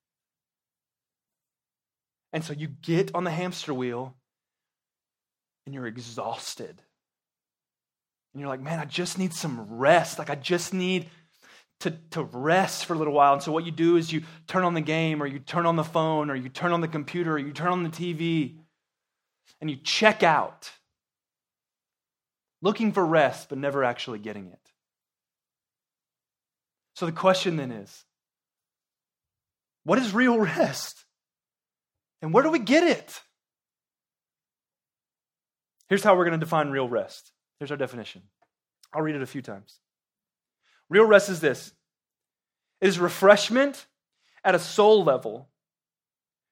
And 2.31 2.41
so 2.41 2.53
you 2.53 2.69
get 2.69 3.13
on 3.13 3.25
the 3.25 3.31
hamster 3.31 3.73
wheel 3.73 4.15
and 5.65 5.75
you're 5.75 5.87
exhausted 5.87 6.81
and 8.33 8.39
you're 8.41 8.49
like, 8.49 8.61
man, 8.61 8.79
I 8.79 8.85
just 8.85 9.17
need 9.17 9.33
some 9.33 9.77
rest. 9.77 10.17
Like, 10.17 10.29
I 10.29 10.35
just 10.35 10.73
need 10.73 11.09
to, 11.81 11.91
to 12.11 12.23
rest 12.23 12.85
for 12.85 12.93
a 12.93 12.97
little 12.97 13.13
while. 13.13 13.33
And 13.33 13.43
so, 13.43 13.51
what 13.51 13.65
you 13.65 13.71
do 13.71 13.97
is 13.97 14.11
you 14.11 14.23
turn 14.47 14.63
on 14.63 14.73
the 14.73 14.81
game, 14.81 15.21
or 15.21 15.27
you 15.27 15.39
turn 15.39 15.65
on 15.65 15.75
the 15.75 15.83
phone, 15.83 16.29
or 16.29 16.35
you 16.35 16.49
turn 16.49 16.71
on 16.71 16.81
the 16.81 16.87
computer, 16.87 17.33
or 17.33 17.39
you 17.39 17.51
turn 17.51 17.67
on 17.67 17.83
the 17.83 17.89
TV, 17.89 18.57
and 19.61 19.69
you 19.69 19.77
check 19.77 20.23
out, 20.23 20.71
looking 22.61 22.91
for 22.91 23.05
rest, 23.05 23.49
but 23.49 23.57
never 23.57 23.83
actually 23.83 24.19
getting 24.19 24.47
it. 24.47 24.59
So, 26.95 27.05
the 27.05 27.11
question 27.11 27.57
then 27.57 27.71
is 27.71 28.03
what 29.83 29.99
is 29.99 30.13
real 30.13 30.39
rest? 30.39 31.05
And 32.21 32.33
where 32.33 32.43
do 32.43 32.49
we 32.49 32.59
get 32.59 32.83
it? 32.83 33.21
Here's 35.89 36.03
how 36.03 36.15
we're 36.15 36.25
going 36.25 36.39
to 36.39 36.43
define 36.43 36.69
real 36.69 36.87
rest. 36.87 37.33
Here's 37.63 37.71
our 37.71 37.77
definition. 37.77 38.23
I'll 38.93 39.01
read 39.01 39.15
it 39.15 39.21
a 39.21 39.25
few 39.25 39.41
times. 39.41 39.79
Real 40.89 41.05
rest 41.05 41.29
is 41.29 41.39
this 41.39 41.71
it 42.81 42.89
is 42.89 42.99
refreshment 42.99 43.85
at 44.43 44.53
a 44.53 44.59
soul 44.59 45.05
level 45.05 45.47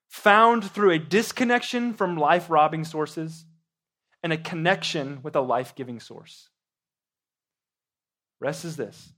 found 0.08 0.64
through 0.72 0.92
a 0.92 1.00
disconnection 1.00 1.94
from 1.94 2.16
life 2.16 2.50
robbing 2.50 2.86
sources 2.86 3.44
and 4.24 4.32
a 4.32 4.38
connection 4.38 5.20
with 5.22 5.36
a 5.36 5.42
life 5.42 5.76
giving 5.76 6.00
source. 6.00 6.48
Rest 8.40 8.64
is 8.64 8.78
this 8.78 9.12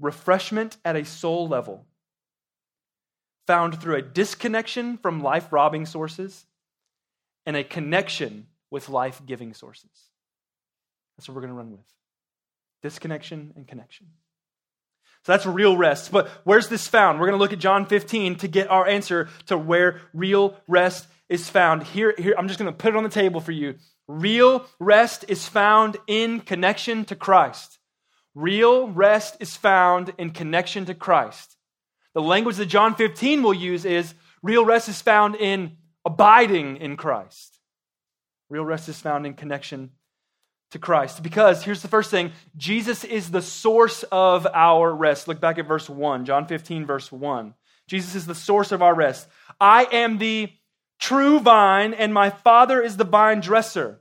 refreshment 0.00 0.78
at 0.82 0.96
a 0.96 1.04
soul 1.04 1.46
level 1.46 1.84
found 3.46 3.78
through 3.82 3.96
a 3.96 4.02
disconnection 4.02 4.96
from 4.96 5.22
life 5.22 5.52
robbing 5.52 5.84
sources 5.84 6.46
and 7.44 7.54
a 7.54 7.64
connection 7.64 8.46
with 8.70 8.88
life 8.88 9.20
giving 9.26 9.52
sources. 9.52 10.10
That's 11.20 11.28
what 11.28 11.34
we're 11.34 11.42
going 11.42 11.52
to 11.52 11.58
run 11.58 11.70
with 11.72 11.84
disconnection 12.82 13.52
and 13.54 13.68
connection. 13.68 14.06
So 15.26 15.32
that's 15.32 15.44
real 15.44 15.76
rest. 15.76 16.10
But 16.10 16.30
where's 16.44 16.68
this 16.68 16.88
found? 16.88 17.20
We're 17.20 17.26
going 17.26 17.38
to 17.38 17.42
look 17.42 17.52
at 17.52 17.58
John 17.58 17.84
15 17.84 18.36
to 18.36 18.48
get 18.48 18.70
our 18.70 18.88
answer 18.88 19.28
to 19.48 19.58
where 19.58 20.00
real 20.14 20.56
rest 20.66 21.06
is 21.28 21.46
found. 21.50 21.82
Here, 21.82 22.14
here 22.16 22.34
I'm 22.38 22.48
just 22.48 22.58
going 22.58 22.72
to 22.72 22.76
put 22.76 22.94
it 22.94 22.96
on 22.96 23.02
the 23.02 23.10
table 23.10 23.42
for 23.42 23.52
you. 23.52 23.74
Real 24.08 24.64
rest 24.78 25.26
is 25.28 25.46
found 25.46 25.98
in 26.06 26.40
connection 26.40 27.04
to 27.04 27.14
Christ. 27.14 27.80
Real 28.34 28.88
rest 28.88 29.36
is 29.40 29.54
found 29.54 30.14
in 30.16 30.30
connection 30.30 30.86
to 30.86 30.94
Christ. 30.94 31.54
The 32.14 32.22
language 32.22 32.56
that 32.56 32.64
John 32.64 32.94
15 32.94 33.42
will 33.42 33.52
use 33.52 33.84
is 33.84 34.14
real 34.42 34.64
rest 34.64 34.88
is 34.88 35.02
found 35.02 35.36
in 35.36 35.76
abiding 36.02 36.78
in 36.78 36.96
Christ. 36.96 37.58
Real 38.48 38.64
rest 38.64 38.88
is 38.88 38.98
found 38.98 39.26
in 39.26 39.34
connection 39.34 39.90
to 40.70 40.78
Christ. 40.78 41.22
Because 41.22 41.62
here's 41.64 41.82
the 41.82 41.88
first 41.88 42.10
thing 42.10 42.32
Jesus 42.56 43.04
is 43.04 43.30
the 43.30 43.42
source 43.42 44.02
of 44.04 44.46
our 44.52 44.92
rest. 44.94 45.28
Look 45.28 45.40
back 45.40 45.58
at 45.58 45.66
verse 45.66 45.88
1, 45.88 46.24
John 46.24 46.46
15, 46.46 46.86
verse 46.86 47.10
1. 47.10 47.54
Jesus 47.86 48.14
is 48.14 48.26
the 48.26 48.34
source 48.34 48.72
of 48.72 48.82
our 48.82 48.94
rest. 48.94 49.28
I 49.60 49.84
am 49.90 50.18
the 50.18 50.52
true 51.00 51.40
vine, 51.40 51.92
and 51.92 52.14
my 52.14 52.30
Father 52.30 52.80
is 52.80 52.96
the 52.96 53.04
vine 53.04 53.40
dresser. 53.40 54.00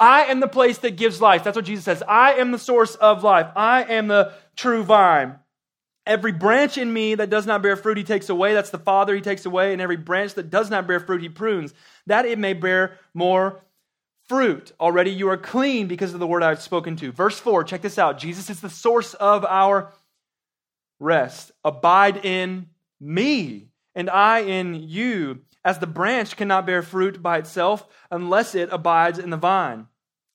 I 0.00 0.24
am 0.24 0.40
the 0.40 0.48
place 0.48 0.78
that 0.78 0.96
gives 0.96 1.20
life. 1.20 1.44
That's 1.44 1.56
what 1.56 1.66
Jesus 1.66 1.84
says. 1.84 2.02
I 2.08 2.34
am 2.34 2.52
the 2.52 2.58
source 2.58 2.94
of 2.94 3.22
life. 3.22 3.48
I 3.54 3.84
am 3.84 4.08
the 4.08 4.32
true 4.56 4.82
vine. 4.82 5.38
Every 6.06 6.32
branch 6.32 6.78
in 6.78 6.90
me 6.90 7.14
that 7.14 7.28
does 7.28 7.46
not 7.46 7.62
bear 7.62 7.76
fruit, 7.76 7.98
he 7.98 8.04
takes 8.04 8.30
away. 8.30 8.54
That's 8.54 8.70
the 8.70 8.78
Father, 8.78 9.14
he 9.14 9.20
takes 9.20 9.44
away. 9.44 9.72
And 9.72 9.82
every 9.82 9.98
branch 9.98 10.34
that 10.34 10.50
does 10.50 10.70
not 10.70 10.88
bear 10.88 10.98
fruit, 10.98 11.20
he 11.20 11.28
prunes, 11.28 11.74
that 12.06 12.24
it 12.24 12.38
may 12.38 12.54
bear 12.54 12.98
more 13.12 13.60
fruit. 14.30 14.70
Already 14.78 15.10
you 15.10 15.28
are 15.28 15.36
clean 15.36 15.88
because 15.88 16.14
of 16.14 16.20
the 16.20 16.26
word 16.26 16.44
I've 16.44 16.62
spoken 16.62 16.94
to. 16.98 17.10
Verse 17.10 17.40
4, 17.40 17.64
check 17.64 17.82
this 17.82 17.98
out. 17.98 18.16
Jesus 18.16 18.48
is 18.48 18.60
the 18.60 18.70
source 18.70 19.14
of 19.14 19.44
our 19.44 19.92
rest. 21.00 21.50
Abide 21.64 22.24
in 22.24 22.68
me, 23.00 23.70
and 23.96 24.08
I 24.08 24.42
in 24.42 24.76
you, 24.88 25.40
as 25.64 25.80
the 25.80 25.88
branch 25.88 26.36
cannot 26.36 26.64
bear 26.64 26.80
fruit 26.80 27.20
by 27.20 27.38
itself 27.38 27.84
unless 28.08 28.54
it 28.54 28.68
abides 28.70 29.18
in 29.18 29.30
the 29.30 29.36
vine. 29.36 29.88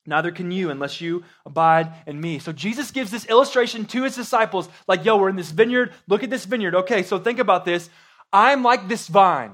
Neither 0.05 0.33
can 0.33 0.51
you 0.51 0.71
unless 0.71 0.99
you 0.99 1.23
abide 1.45 1.93
in 2.05 2.19
me. 2.19 2.39
So 2.39 2.51
Jesus 2.51 2.91
gives 2.91 3.11
this 3.11 3.25
illustration 3.27 3.85
to 3.85 4.03
his 4.03 4.15
disciples 4.15 4.67
like, 4.89 5.05
yo, 5.05 5.15
we're 5.15 5.29
in 5.29 5.37
this 5.37 5.51
vineyard. 5.51 5.93
Look 6.09 6.21
at 6.21 6.29
this 6.29 6.43
vineyard. 6.43 6.75
Okay, 6.75 7.03
so 7.03 7.17
think 7.17 7.39
about 7.39 7.63
this. 7.63 7.89
I'm 8.33 8.61
like 8.61 8.89
this 8.89 9.07
vine, 9.07 9.53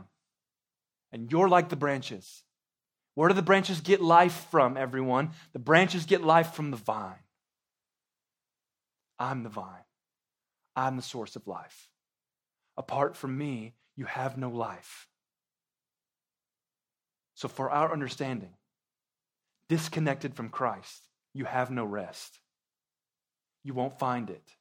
and 1.11 1.31
you're 1.31 1.47
like 1.47 1.69
the 1.69 1.75
branches. 1.75 2.41
Where 3.15 3.29
do 3.29 3.35
the 3.35 3.41
branches 3.41 3.81
get 3.81 4.01
life 4.01 4.47
from, 4.51 4.77
everyone? 4.77 5.31
The 5.53 5.59
branches 5.59 6.05
get 6.05 6.23
life 6.23 6.53
from 6.53 6.71
the 6.71 6.77
vine. 6.77 7.15
I'm 9.19 9.43
the 9.43 9.49
vine. 9.49 9.85
I'm 10.75 10.95
the 10.95 11.01
source 11.01 11.35
of 11.35 11.47
life. 11.47 11.89
Apart 12.77 13.17
from 13.17 13.37
me, 13.37 13.73
you 13.95 14.05
have 14.05 14.37
no 14.37 14.49
life. 14.49 15.07
So, 17.35 17.47
for 17.47 17.69
our 17.69 17.91
understanding, 17.91 18.53
disconnected 19.67 20.35
from 20.35 20.49
Christ, 20.49 21.07
you 21.33 21.45
have 21.45 21.69
no 21.69 21.85
rest. 21.85 22.39
You 23.63 23.73
won't 23.73 23.99
find 23.99 24.29
it. 24.29 24.55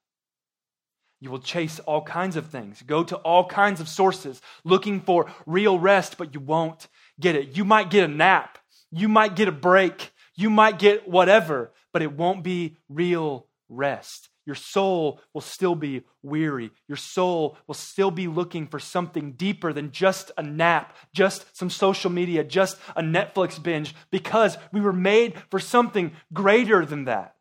You 1.21 1.30
will 1.30 1.40
chase 1.40 1.78
all 1.80 2.02
kinds 2.02 2.37
of 2.37 2.47
things, 2.47 2.83
go 2.83 3.04
to 3.04 3.16
all 3.16 3.47
kinds 3.47 3.80
of 3.80 3.88
sources 3.88 4.40
looking 4.64 5.00
for 5.00 5.30
real 5.47 5.78
rest, 5.78 6.16
but 6.16 6.35
you 6.35 6.40
won't 6.40 6.88
get 7.20 7.36
it. 7.36 7.56
You 7.56 7.64
might 7.64 7.90
get 7.90 8.04
a 8.04 8.08
nap, 8.08 8.58
you 8.90 9.08
might 9.08 9.36
get 9.36 9.48
a 9.48 9.52
break, 9.52 10.12
you 10.34 10.50
might 10.50 10.78
get 10.78 11.08
whatever, 11.08 11.72
but 11.92 12.02
it 12.02 12.12
won't 12.12 12.42
be 12.42 12.78
real 12.88 13.46
rest. 13.68 14.28
Your 14.46 14.54
soul 14.56 15.20
will 15.32 15.42
still 15.42 15.74
be 15.74 16.02
weary. 16.22 16.72
Your 16.88 16.96
soul 16.96 17.56
will 17.66 17.74
still 17.74 18.10
be 18.10 18.26
looking 18.26 18.66
for 18.66 18.80
something 18.80 19.32
deeper 19.32 19.72
than 19.72 19.92
just 19.92 20.32
a 20.36 20.42
nap, 20.42 20.96
just 21.14 21.56
some 21.56 21.70
social 21.70 22.10
media, 22.10 22.42
just 22.42 22.78
a 22.96 23.02
Netflix 23.02 23.62
binge, 23.62 23.94
because 24.10 24.58
we 24.72 24.80
were 24.80 24.92
made 24.92 25.34
for 25.50 25.60
something 25.60 26.12
greater 26.32 26.84
than 26.84 27.04
that. 27.04 27.36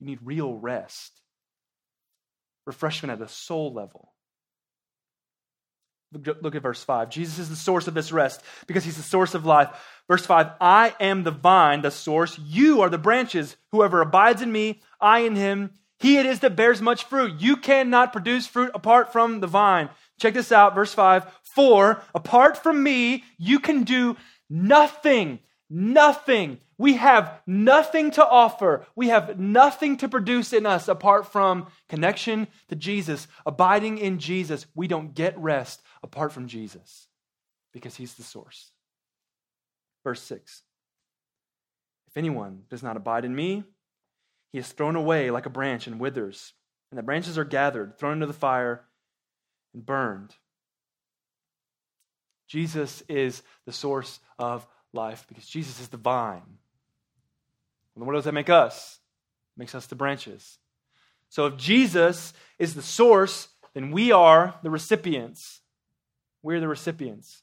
You 0.00 0.06
need 0.06 0.18
real 0.24 0.54
rest, 0.54 1.20
refreshment 2.66 3.12
at 3.12 3.24
a 3.24 3.30
soul 3.30 3.72
level. 3.72 4.12
Look 6.12 6.54
at 6.54 6.62
verse 6.62 6.82
5. 6.82 7.10
Jesus 7.10 7.38
is 7.38 7.48
the 7.48 7.56
source 7.56 7.88
of 7.88 7.94
this 7.94 8.12
rest 8.12 8.40
because 8.66 8.84
he's 8.84 8.96
the 8.96 9.02
source 9.02 9.34
of 9.34 9.44
life. 9.44 9.68
Verse 10.08 10.24
5 10.24 10.52
I 10.60 10.94
am 11.00 11.24
the 11.24 11.30
vine, 11.30 11.82
the 11.82 11.90
source. 11.90 12.38
You 12.38 12.82
are 12.82 12.88
the 12.88 12.98
branches. 12.98 13.56
Whoever 13.72 14.00
abides 14.00 14.40
in 14.40 14.52
me, 14.52 14.80
I 15.00 15.20
in 15.20 15.34
him, 15.34 15.72
he 15.98 16.18
it 16.18 16.26
is 16.26 16.40
that 16.40 16.56
bears 16.56 16.82
much 16.82 17.04
fruit. 17.04 17.40
You 17.40 17.56
cannot 17.56 18.12
produce 18.12 18.46
fruit 18.46 18.70
apart 18.74 19.12
from 19.12 19.40
the 19.40 19.46
vine. 19.46 19.88
Check 20.20 20.34
this 20.34 20.52
out, 20.52 20.74
verse 20.74 20.94
5. 20.94 21.26
For 21.42 22.02
apart 22.14 22.62
from 22.62 22.82
me, 22.82 23.24
you 23.38 23.58
can 23.60 23.82
do 23.82 24.16
nothing. 24.50 25.40
Nothing. 25.68 26.58
We 26.78 26.94
have 26.94 27.40
nothing 27.46 28.10
to 28.12 28.24
offer. 28.26 28.86
We 28.94 29.08
have 29.08 29.38
nothing 29.38 29.96
to 29.98 30.08
produce 30.08 30.52
in 30.52 30.66
us 30.66 30.86
apart 30.86 31.32
from 31.32 31.66
connection 31.88 32.46
to 32.68 32.76
Jesus, 32.76 33.26
abiding 33.46 33.98
in 33.98 34.18
Jesus. 34.18 34.66
We 34.74 34.86
don't 34.86 35.14
get 35.14 35.36
rest 35.38 35.82
apart 36.06 36.32
from 36.32 36.46
Jesus 36.46 37.08
because 37.72 37.96
he's 37.96 38.14
the 38.14 38.22
source. 38.22 38.70
Verse 40.02 40.22
6 40.22 40.62
If 42.08 42.16
anyone 42.16 42.62
does 42.70 42.82
not 42.82 42.96
abide 42.96 43.24
in 43.24 43.34
me, 43.34 43.64
he 44.52 44.58
is 44.58 44.72
thrown 44.72 44.96
away 44.96 45.30
like 45.30 45.46
a 45.46 45.50
branch 45.50 45.86
and 45.86 46.00
withers, 46.00 46.54
and 46.90 46.98
the 46.98 47.02
branches 47.02 47.36
are 47.36 47.44
gathered, 47.44 47.98
thrown 47.98 48.14
into 48.14 48.26
the 48.26 48.32
fire, 48.32 48.84
and 49.74 49.84
burned. 49.84 50.34
Jesus 52.46 53.02
is 53.08 53.42
the 53.66 53.72
source 53.72 54.20
of 54.38 54.66
life 54.92 55.26
because 55.28 55.46
Jesus 55.46 55.80
is 55.80 55.88
the 55.88 55.96
vine. 55.96 56.58
And 57.96 58.06
what 58.06 58.14
does 58.14 58.24
that 58.24 58.32
make 58.32 58.48
us? 58.50 59.00
It 59.56 59.58
makes 59.58 59.74
us 59.74 59.86
the 59.86 59.96
branches. 59.96 60.58
So 61.28 61.46
if 61.46 61.56
Jesus 61.56 62.32
is 62.58 62.74
the 62.74 62.82
source, 62.82 63.48
then 63.74 63.90
we 63.90 64.12
are 64.12 64.54
the 64.62 64.70
recipients. 64.70 65.60
We're 66.46 66.60
the 66.60 66.68
recipients. 66.68 67.42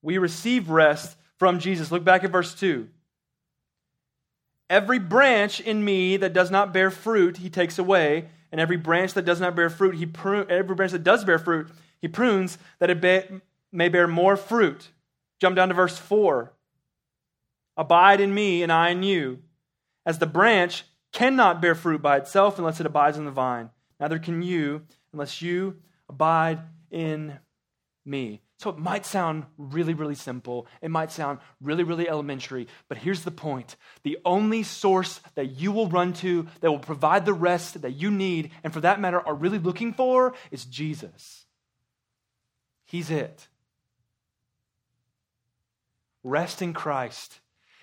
We 0.00 0.18
receive 0.18 0.70
rest 0.70 1.16
from 1.40 1.58
Jesus. 1.58 1.90
Look 1.90 2.04
back 2.04 2.22
at 2.22 2.30
verse 2.30 2.54
2. 2.54 2.88
Every 4.70 5.00
branch 5.00 5.58
in 5.58 5.84
me 5.84 6.16
that 6.18 6.32
does 6.32 6.52
not 6.52 6.72
bear 6.72 6.92
fruit, 6.92 7.38
he 7.38 7.50
takes 7.50 7.80
away, 7.80 8.28
and 8.52 8.60
every 8.60 8.76
branch 8.76 9.14
that 9.14 9.24
does 9.24 9.40
not 9.40 9.56
bear 9.56 9.70
fruit, 9.70 9.96
he 9.96 10.06
prune, 10.06 10.46
every 10.48 10.76
branch 10.76 10.92
that 10.92 11.02
does 11.02 11.24
bear 11.24 11.40
fruit, 11.40 11.68
he 12.00 12.06
prunes 12.06 12.56
that 12.78 12.90
it 12.90 13.00
be, 13.00 13.22
may 13.72 13.88
bear 13.88 14.06
more 14.06 14.36
fruit. 14.36 14.88
Jump 15.40 15.56
down 15.56 15.66
to 15.66 15.74
verse 15.74 15.98
4. 15.98 16.52
Abide 17.76 18.20
in 18.20 18.32
me, 18.32 18.62
and 18.62 18.70
I 18.70 18.90
in 18.90 19.02
you. 19.02 19.40
As 20.06 20.20
the 20.20 20.26
branch 20.26 20.84
cannot 21.12 21.60
bear 21.60 21.74
fruit 21.74 22.00
by 22.00 22.18
itself 22.18 22.60
unless 22.60 22.78
it 22.78 22.86
abides 22.86 23.18
in 23.18 23.24
the 23.24 23.32
vine, 23.32 23.70
neither 23.98 24.20
can 24.20 24.42
you 24.42 24.82
unless 25.12 25.42
you 25.42 25.78
abide 26.08 26.60
in 26.92 27.40
me. 28.04 28.42
So 28.58 28.70
it 28.70 28.78
might 28.78 29.04
sound 29.04 29.44
really, 29.58 29.94
really 29.94 30.14
simple. 30.14 30.66
It 30.80 30.90
might 30.90 31.10
sound 31.10 31.40
really, 31.60 31.82
really 31.82 32.08
elementary. 32.08 32.68
But 32.88 32.98
here's 32.98 33.24
the 33.24 33.30
point 33.30 33.76
the 34.04 34.18
only 34.24 34.62
source 34.62 35.20
that 35.34 35.60
you 35.60 35.72
will 35.72 35.88
run 35.88 36.12
to 36.14 36.46
that 36.60 36.70
will 36.70 36.78
provide 36.78 37.26
the 37.26 37.34
rest 37.34 37.82
that 37.82 37.92
you 37.92 38.10
need, 38.10 38.52
and 38.62 38.72
for 38.72 38.80
that 38.80 39.00
matter, 39.00 39.20
are 39.20 39.34
really 39.34 39.58
looking 39.58 39.92
for, 39.92 40.34
is 40.50 40.64
Jesus. 40.64 41.46
He's 42.84 43.10
it. 43.10 43.48
Rest 46.22 46.62
in 46.62 46.72
Christ 46.72 47.40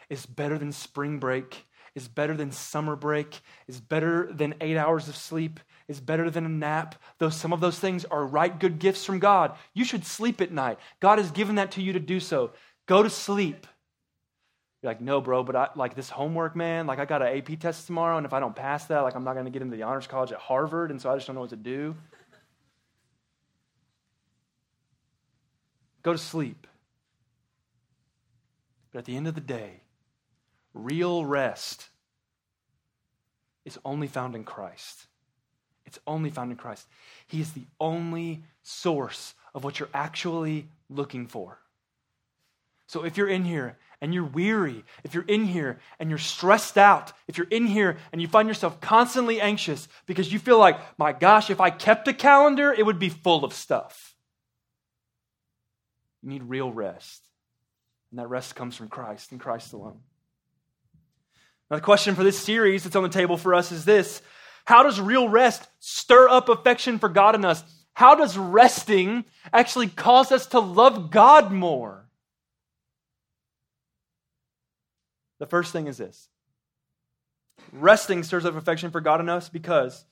is 0.10 0.26
better 0.26 0.58
than 0.58 0.72
spring 0.72 1.20
break, 1.20 1.68
is 1.96 2.08
better 2.08 2.36
than 2.36 2.52
summer 2.52 2.96
break, 2.96 3.42
is 3.68 3.80
better 3.80 4.32
than 4.32 4.56
eight 4.62 4.78
hours 4.78 5.08
of 5.08 5.16
sleep, 5.16 5.60
is 5.92 6.00
better 6.02 6.30
than 6.30 6.46
a 6.46 6.50
nap. 6.50 6.96
Though 7.20 7.30
some 7.30 7.54
of 7.54 7.60
those 7.60 7.78
things 7.78 8.06
are 8.06 8.26
right 8.26 8.58
good 8.58 8.80
gifts 8.80 9.06
from 9.06 9.20
God, 9.20 9.56
you 9.74 9.86
should 9.86 10.06
sleep 10.06 10.42
at 10.42 10.52
night. 10.52 10.80
God 11.00 11.20
has 11.20 11.30
given 11.30 11.56
that 11.56 11.72
to 11.72 11.82
you 11.82 11.94
to 11.94 12.00
do 12.00 12.20
so. 12.20 12.52
Go 12.88 13.04
to 13.04 13.10
sleep. 13.10 13.68
You're 14.82 14.90
like, 14.90 15.02
no, 15.02 15.22
bro, 15.22 15.44
but 15.44 15.56
I 15.56 15.70
like 15.76 15.94
this 15.94 16.10
homework, 16.10 16.56
man. 16.56 16.88
Like, 16.88 16.98
I 16.98 17.06
got 17.06 17.22
an 17.22 17.38
AP 17.38 17.60
test 17.60 17.86
tomorrow, 17.86 18.18
and 18.18 18.26
if 18.26 18.34
I 18.34 18.40
don't 18.40 18.56
pass 18.56 18.86
that, 18.86 19.02
like, 19.02 19.14
I'm 19.14 19.24
not 19.24 19.34
going 19.34 19.46
to 19.46 19.52
get 19.52 19.62
into 19.62 19.78
the 19.78 19.84
honors 19.84 20.08
college 20.08 20.32
at 20.32 20.40
Harvard, 20.40 20.90
and 20.90 21.00
so 21.00 21.12
I 21.12 21.16
just 21.16 21.28
don't 21.28 21.36
know 21.36 21.42
what 21.42 21.52
to 21.52 21.56
do. 21.56 21.96
Go 26.02 26.14
to 26.14 26.18
sleep. 26.18 26.66
But 28.92 29.00
at 29.00 29.06
the 29.06 29.16
end 29.16 29.28
of 29.28 29.36
the 29.36 29.42
day, 29.42 29.82
real 30.74 31.26
rest 31.26 31.90
is 33.66 33.78
only 33.86 34.08
found 34.08 34.36
in 34.36 34.44
Christ. 34.44 35.06
It's 35.92 36.00
only 36.08 36.30
found 36.30 36.52
in 36.52 36.58
Christ. 36.58 36.88
He 37.28 37.42
is 37.42 37.52
the 37.52 37.66
only 37.78 38.44
source 38.64 39.34
of 39.54 39.66
what 39.66 39.78
you're 39.78 39.90
actually 39.94 40.70
looking 40.90 41.28
for. 41.28 41.60
So 42.88 43.04
if 43.04 43.18
you're 43.18 43.28
in 43.28 43.44
here 43.44 43.78
and 44.00 44.14
you're 44.14 44.24
weary, 44.24 44.86
if 45.04 45.14
you're 45.14 45.26
in 45.28 45.44
here 45.44 45.82
and 46.00 46.10
you're 46.10 46.18
stressed 46.18 46.78
out, 46.78 47.12
if 47.28 47.38
you're 47.38 47.48
in 47.50 47.68
here 47.68 47.98
and 48.14 48.22
you 48.22 48.30
find 48.30 48.48
yourself 48.48 48.80
constantly 48.80 49.42
anxious 49.42 49.90
because 50.06 50.32
you 50.32 50.40
feel 50.40 50.58
like, 50.58 50.80
my 50.98 51.12
gosh, 51.12 51.50
if 51.50 51.60
I 51.60 51.70
kept 51.72 52.08
a 52.08 52.14
calendar, 52.14 52.72
it 52.72 52.86
would 52.86 52.98
be 52.98 53.10
full 53.10 53.44
of 53.44 53.52
stuff. 53.52 54.16
You 56.24 56.30
need 56.30 56.44
real 56.44 56.72
rest. 56.72 57.22
And 58.12 58.20
that 58.20 58.30
rest 58.30 58.56
comes 58.56 58.78
from 58.78 58.88
Christ 58.88 59.34
and 59.34 59.42
Christ 59.42 59.74
alone. 59.74 60.00
Now, 61.70 61.76
the 61.76 61.82
question 61.82 62.16
for 62.16 62.24
this 62.24 62.40
series 62.40 62.86
that's 62.86 62.96
on 62.96 63.04
the 63.04 63.10
table 63.10 63.36
for 63.36 63.54
us 63.54 63.74
is 63.74 63.84
this 63.84 64.22
How 64.66 64.84
does 64.84 65.00
real 65.00 65.28
rest 65.28 65.68
stir 65.80 66.30
up 66.30 66.50
affection 66.50 67.00
for 67.00 67.10
God 67.10 67.36
in 67.36 67.46
us? 67.46 67.64
How 67.94 68.16
does 68.16 68.38
resting 68.38 69.26
actually 69.52 69.88
cause 69.88 70.32
us 70.32 70.48
to 70.48 70.60
love 70.60 71.12
God 71.12 71.52
more? 71.52 72.08
The 75.40 75.46
first 75.48 75.74
thing 75.74 75.88
is 75.88 75.98
this 75.98 76.30
resting 77.72 78.24
stirs 78.24 78.46
up 78.46 78.56
affection 78.56 78.92
for 78.92 79.02
God 79.02 79.22
in 79.22 79.30
us 79.30 79.50
because 79.50 80.06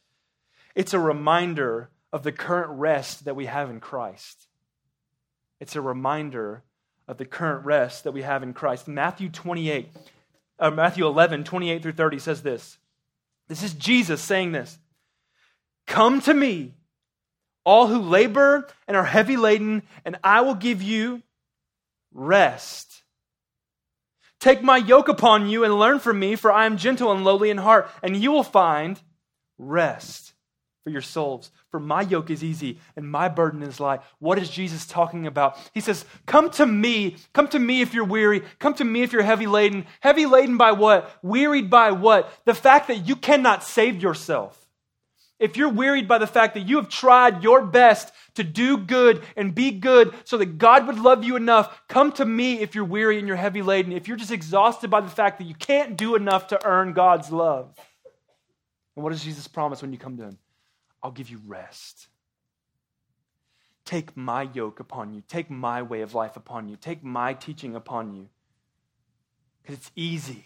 it's 0.75 0.93
a 0.93 0.99
reminder 0.99 1.89
of 2.11 2.23
the 2.23 2.31
current 2.31 2.71
rest 2.71 3.25
that 3.25 3.35
we 3.35 3.45
have 3.45 3.69
in 3.69 3.79
Christ. 3.79 4.47
It's 5.59 5.75
a 5.75 5.81
reminder 5.81 6.63
of 7.07 7.17
the 7.17 7.25
current 7.25 7.65
rest 7.65 8.03
that 8.03 8.11
we 8.11 8.21
have 8.21 8.43
in 8.43 8.53
Christ. 8.53 8.87
Matthew 8.87 9.29
28, 9.29 9.89
uh, 10.59 10.71
Matthew 10.71 11.05
11, 11.05 11.43
28 11.43 11.81
through 11.81 11.91
30 11.93 12.19
says 12.19 12.41
this. 12.41 12.77
This 13.49 13.63
is 13.63 13.73
Jesus 13.73 14.21
saying 14.21 14.53
this. 14.53 14.77
Come 15.87 16.21
to 16.21 16.33
me, 16.33 16.75
all 17.65 17.87
who 17.87 17.99
labor 17.99 18.67
and 18.87 18.95
are 18.95 19.03
heavy 19.03 19.35
laden, 19.35 19.83
and 20.05 20.17
I 20.23 20.41
will 20.41 20.55
give 20.55 20.81
you 20.81 21.23
rest. 22.13 23.03
Take 24.39 24.63
my 24.63 24.77
yoke 24.77 25.09
upon 25.09 25.49
you 25.49 25.65
and 25.65 25.77
learn 25.77 25.99
from 25.99 26.19
me, 26.19 26.35
for 26.35 26.51
I 26.51 26.65
am 26.65 26.77
gentle 26.77 27.11
and 27.11 27.25
lowly 27.25 27.49
in 27.49 27.57
heart, 27.57 27.89
and 28.01 28.15
you 28.15 28.31
will 28.31 28.43
find 28.43 29.01
rest 29.57 30.33
for 30.89 30.93
your 30.93 31.01
souls. 31.03 31.51
For 31.69 31.79
my 31.79 32.01
yoke 32.01 32.31
is 32.31 32.43
easy 32.43 32.79
and 32.95 33.09
my 33.09 33.29
burden 33.29 33.61
is 33.61 33.79
light. 33.79 34.01
What 34.17 34.39
is 34.39 34.49
Jesus 34.49 34.87
talking 34.87 35.27
about? 35.27 35.55
He 35.73 35.81
says, 35.81 36.03
Come 36.25 36.49
to 36.51 36.65
me. 36.65 37.17
Come 37.31 37.47
to 37.49 37.59
me 37.59 37.81
if 37.81 37.93
you're 37.93 38.05
weary. 38.05 38.41
Come 38.57 38.73
to 38.75 38.83
me 38.83 39.03
if 39.03 39.13
you're 39.13 39.21
heavy 39.21 39.45
laden. 39.45 39.85
Heavy 39.99 40.25
laden 40.25 40.57
by 40.57 40.71
what? 40.71 41.11
Wearied 41.21 41.69
by 41.69 41.91
what? 41.91 42.33
The 42.45 42.55
fact 42.55 42.87
that 42.87 43.07
you 43.07 43.15
cannot 43.15 43.63
save 43.63 44.01
yourself. 44.01 44.55
If 45.37 45.55
you're 45.55 45.69
wearied 45.69 46.07
by 46.07 46.17
the 46.17 46.27
fact 46.27 46.55
that 46.55 46.67
you 46.67 46.77
have 46.77 46.89
tried 46.89 47.43
your 47.43 47.61
best 47.61 48.11
to 48.33 48.43
do 48.43 48.77
good 48.77 49.21
and 49.37 49.53
be 49.53 49.71
good 49.71 50.13
so 50.25 50.37
that 50.37 50.57
God 50.57 50.87
would 50.87 50.99
love 50.99 51.23
you 51.23 51.35
enough, 51.35 51.83
come 51.87 52.11
to 52.13 52.25
me 52.25 52.59
if 52.59 52.73
you're 52.73 52.83
weary 52.83 53.19
and 53.19 53.27
you're 53.27 53.37
heavy 53.37 53.61
laden. 53.61 53.93
If 53.93 54.07
you're 54.07 54.17
just 54.17 54.31
exhausted 54.31 54.89
by 54.89 55.01
the 55.01 55.07
fact 55.07 55.37
that 55.37 55.45
you 55.45 55.55
can't 55.55 55.95
do 55.95 56.15
enough 56.15 56.47
to 56.47 56.65
earn 56.65 56.93
God's 56.93 57.31
love. 57.31 57.73
And 58.99 59.03
what 59.05 59.11
does 59.11 59.23
Jesus 59.23 59.47
promise 59.47 59.81
when 59.81 59.93
you 59.93 59.97
come 59.97 60.17
to 60.17 60.23
him? 60.23 60.37
I'll 61.01 61.11
give 61.11 61.29
you 61.29 61.39
rest. 61.45 62.07
Take 63.85 64.15
my 64.15 64.43
yoke 64.53 64.79
upon 64.79 65.13
you. 65.13 65.23
Take 65.27 65.49
my 65.49 65.81
way 65.81 66.01
of 66.01 66.13
life 66.13 66.35
upon 66.37 66.67
you. 66.67 66.75
Take 66.75 67.03
my 67.03 67.33
teaching 67.33 67.75
upon 67.75 68.13
you. 68.13 68.29
Because 69.61 69.77
it's 69.77 69.91
easy 69.95 70.45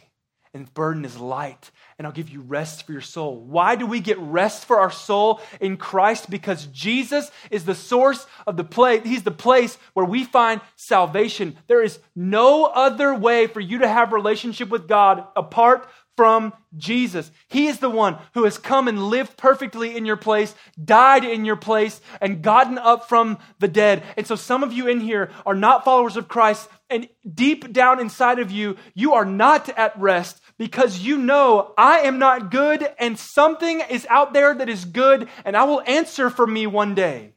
and 0.54 0.72
burden 0.76 1.04
is 1.04 1.20
light, 1.20 1.72
and 1.98 2.06
I'll 2.06 2.14
give 2.14 2.30
you 2.30 2.42
rest 2.42 2.86
for 2.86 2.92
your 2.92 3.02
soul. 3.02 3.40
Why 3.40 3.76
do 3.76 3.88
we 3.88 4.00
get 4.00 4.20
rest 4.20 4.66
for 4.66 4.80
our 4.80 4.92
soul 4.92 5.42
in 5.60 5.78
Christ? 5.78 6.30
Because 6.30 6.68
Jesus 6.68 7.32
is 7.50 7.66
the 7.66 7.74
source 7.74 8.28
of 8.46 8.56
the 8.56 8.64
place, 8.64 9.02
He's 9.04 9.24
the 9.24 9.32
place 9.32 9.78
where 9.94 10.06
we 10.06 10.24
find 10.24 10.62
salvation. 10.76 11.58
There 11.66 11.82
is 11.82 12.00
no 12.16 12.66
other 12.66 13.16
way 13.16 13.48
for 13.48 13.60
you 13.60 13.80
to 13.80 13.88
have 13.88 14.14
relationship 14.14 14.70
with 14.70 14.88
God 14.88 15.26
apart 15.36 15.90
from 16.16 16.54
Jesus. 16.78 17.32
He 17.48 17.68
is 17.68 17.80
the 17.80 17.90
one 17.90 18.18
who 18.34 18.44
has 18.44 18.58
come 18.58 18.88
and 18.88 19.08
lived 19.08 19.38
perfectly 19.38 19.96
in 19.96 20.06
your 20.06 20.18
place, 20.18 20.54
died 20.84 21.24
in 21.24 21.46
your 21.46 21.56
place, 21.56 22.02
and 22.22 22.42
gotten 22.42 22.78
up 22.78 23.10
from 23.10 23.38
the 23.60 23.68
dead. 23.68 24.04
And 24.18 24.28
so 24.28 24.36
some 24.36 24.64
of 24.64 24.74
you 24.74 24.88
in 24.88 25.00
here 25.02 25.32
are 25.46 25.56
not 25.56 25.86
followers 25.86 26.18
of 26.18 26.28
Christ, 26.28 26.70
and 26.90 27.08
deep 27.34 27.74
down 27.74 28.00
inside 28.00 28.40
of 28.40 28.52
you, 28.52 28.78
you 28.94 29.14
are 29.14 29.26
not 29.26 29.70
at 29.70 29.98
rest 30.00 30.42
because 30.58 31.00
you 31.00 31.18
know 31.18 31.74
I 31.78 32.00
am 32.00 32.20
not 32.20 32.52
good, 32.52 32.88
and 33.00 33.18
something 33.18 33.82
is 33.90 34.06
out 34.10 34.34
there 34.34 34.54
that 34.54 34.70
is 34.70 34.86
good, 34.86 35.28
and 35.44 35.58
I 35.58 35.64
will 35.64 35.82
answer 35.82 36.30
for 36.30 36.46
me 36.46 36.68
one 36.68 36.94
day. 36.94 37.34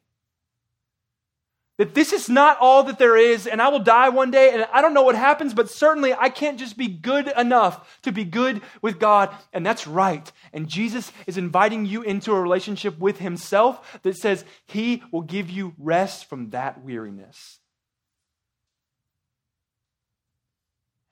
That 1.79 1.95
this 1.95 2.15
is 2.15 2.31
not 2.31 2.57
all 2.59 2.85
that 2.85 2.99
there 2.99 3.19
is, 3.19 3.47
and 3.47 3.61
I 3.61 3.69
will 3.69 3.81
die 3.81 4.09
one 4.09 4.31
day, 4.31 4.51
and 4.51 4.67
I 4.73 4.81
don't 4.81 4.95
know 4.95 5.03
what 5.03 5.15
happens, 5.15 5.53
but 5.53 5.71
certainly 5.71 6.15
I 6.15 6.31
can't 6.31 6.59
just 6.59 6.79
be 6.79 6.89
good 6.89 7.31
enough 7.37 8.01
to 8.03 8.13
be 8.13 8.25
good 8.25 8.63
with 8.81 8.99
God, 8.99 9.35
and 9.53 9.65
that's 9.65 9.87
right. 9.87 10.31
And 10.55 10.69
Jesus 10.69 11.13
is 11.27 11.37
inviting 11.37 11.85
you 11.85 12.03
into 12.03 12.33
a 12.33 12.41
relationship 12.41 12.99
with 12.99 13.19
Himself 13.19 14.01
that 14.03 14.17
says 14.17 14.47
He 14.65 15.03
will 15.13 15.21
give 15.21 15.51
you 15.51 15.75
rest 15.79 16.31
from 16.31 16.51
that 16.51 16.83
weariness. 16.83 17.59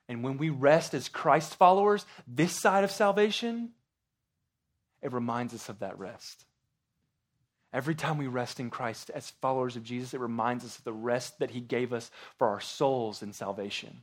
And 0.08 0.22
when 0.22 0.38
we 0.38 0.48
rest 0.48 0.94
as 0.94 1.08
Christ 1.08 1.56
followers, 1.56 2.06
this 2.26 2.52
side 2.52 2.84
of 2.84 2.90
salvation, 2.90 3.70
it 5.02 5.12
reminds 5.12 5.52
us 5.52 5.68
of 5.68 5.80
that 5.80 5.98
rest. 5.98 6.46
Every 7.74 7.96
time 7.96 8.18
we 8.18 8.28
rest 8.28 8.60
in 8.60 8.70
Christ 8.70 9.10
as 9.12 9.30
followers 9.42 9.74
of 9.74 9.82
Jesus, 9.82 10.14
it 10.14 10.20
reminds 10.20 10.64
us 10.64 10.78
of 10.78 10.84
the 10.84 10.92
rest 10.92 11.40
that 11.40 11.50
He 11.50 11.60
gave 11.60 11.92
us 11.92 12.08
for 12.38 12.46
our 12.46 12.60
souls 12.60 13.20
in 13.20 13.32
salvation. 13.32 14.02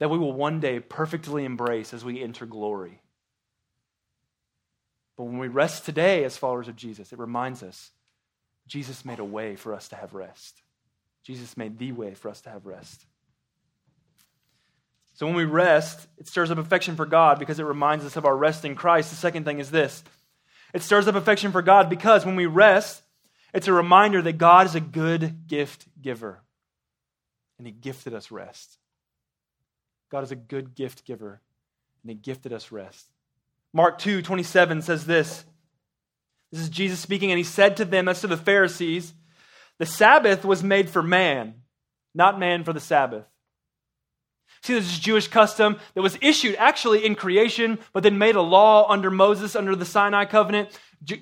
That 0.00 0.10
we 0.10 0.18
will 0.18 0.32
one 0.32 0.58
day 0.58 0.80
perfectly 0.80 1.44
embrace 1.44 1.94
as 1.94 2.04
we 2.04 2.20
enter 2.20 2.44
glory. 2.44 3.00
But 5.16 5.24
when 5.24 5.38
we 5.38 5.46
rest 5.46 5.84
today 5.84 6.24
as 6.24 6.36
followers 6.36 6.66
of 6.66 6.74
Jesus, 6.74 7.12
it 7.12 7.18
reminds 7.20 7.62
us 7.62 7.92
Jesus 8.66 9.04
made 9.04 9.20
a 9.20 9.24
way 9.24 9.54
for 9.54 9.72
us 9.72 9.86
to 9.88 9.96
have 9.96 10.12
rest. 10.12 10.60
Jesus 11.22 11.56
made 11.56 11.78
the 11.78 11.92
way 11.92 12.14
for 12.14 12.28
us 12.28 12.40
to 12.42 12.50
have 12.50 12.66
rest. 12.66 13.06
So 15.14 15.26
when 15.26 15.36
we 15.36 15.44
rest, 15.44 16.08
it 16.18 16.26
stirs 16.26 16.50
up 16.50 16.58
affection 16.58 16.96
for 16.96 17.06
God 17.06 17.38
because 17.38 17.60
it 17.60 17.64
reminds 17.64 18.04
us 18.04 18.16
of 18.16 18.26
our 18.26 18.36
rest 18.36 18.64
in 18.64 18.74
Christ. 18.74 19.10
The 19.10 19.16
second 19.16 19.44
thing 19.44 19.60
is 19.60 19.70
this 19.70 20.02
it 20.76 20.82
stirs 20.82 21.08
up 21.08 21.14
affection 21.14 21.52
for 21.52 21.62
God 21.62 21.88
because 21.88 22.26
when 22.26 22.36
we 22.36 22.44
rest, 22.44 23.02
it's 23.54 23.66
a 23.66 23.72
reminder 23.72 24.20
that 24.20 24.36
God 24.36 24.66
is 24.66 24.74
a 24.74 24.80
good 24.80 25.46
gift 25.46 25.86
giver. 26.02 26.42
And 27.56 27.66
He 27.66 27.72
gifted 27.72 28.12
us 28.12 28.30
rest. 28.30 28.76
God 30.10 30.22
is 30.22 30.32
a 30.32 30.36
good 30.36 30.74
gift 30.74 31.06
giver, 31.06 31.40
and 32.02 32.10
He 32.10 32.14
gifted 32.14 32.52
us 32.52 32.70
rest. 32.70 33.06
Mark 33.72 33.96
2 33.98 34.20
27 34.20 34.82
says 34.82 35.06
this. 35.06 35.46
This 36.52 36.60
is 36.60 36.68
Jesus 36.68 37.00
speaking, 37.00 37.30
and 37.30 37.38
He 37.38 37.44
said 37.44 37.78
to 37.78 37.86
them, 37.86 38.06
as 38.06 38.20
to 38.20 38.26
the 38.26 38.36
Pharisees, 38.36 39.14
The 39.78 39.86
Sabbath 39.86 40.44
was 40.44 40.62
made 40.62 40.90
for 40.90 41.02
man, 41.02 41.54
not 42.14 42.38
man 42.38 42.64
for 42.64 42.74
the 42.74 42.80
Sabbath. 42.80 43.24
See, 44.66 44.72
there's 44.72 44.86
this 44.86 44.98
Jewish 44.98 45.28
custom 45.28 45.78
that 45.94 46.02
was 46.02 46.18
issued 46.20 46.56
actually 46.56 47.06
in 47.06 47.14
creation, 47.14 47.78
but 47.92 48.02
then 48.02 48.18
made 48.18 48.34
a 48.34 48.42
law 48.42 48.90
under 48.90 49.12
Moses, 49.12 49.54
under 49.54 49.76
the 49.76 49.84
Sinai 49.84 50.24
covenant. 50.24 50.70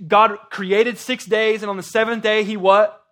God 0.09 0.39
created 0.49 0.97
six 0.97 1.27
days, 1.27 1.63
and 1.63 1.69
on 1.69 1.77
the 1.77 1.83
seventh 1.83 2.23
day, 2.23 2.45
he 2.45 2.57
what? 2.57 3.05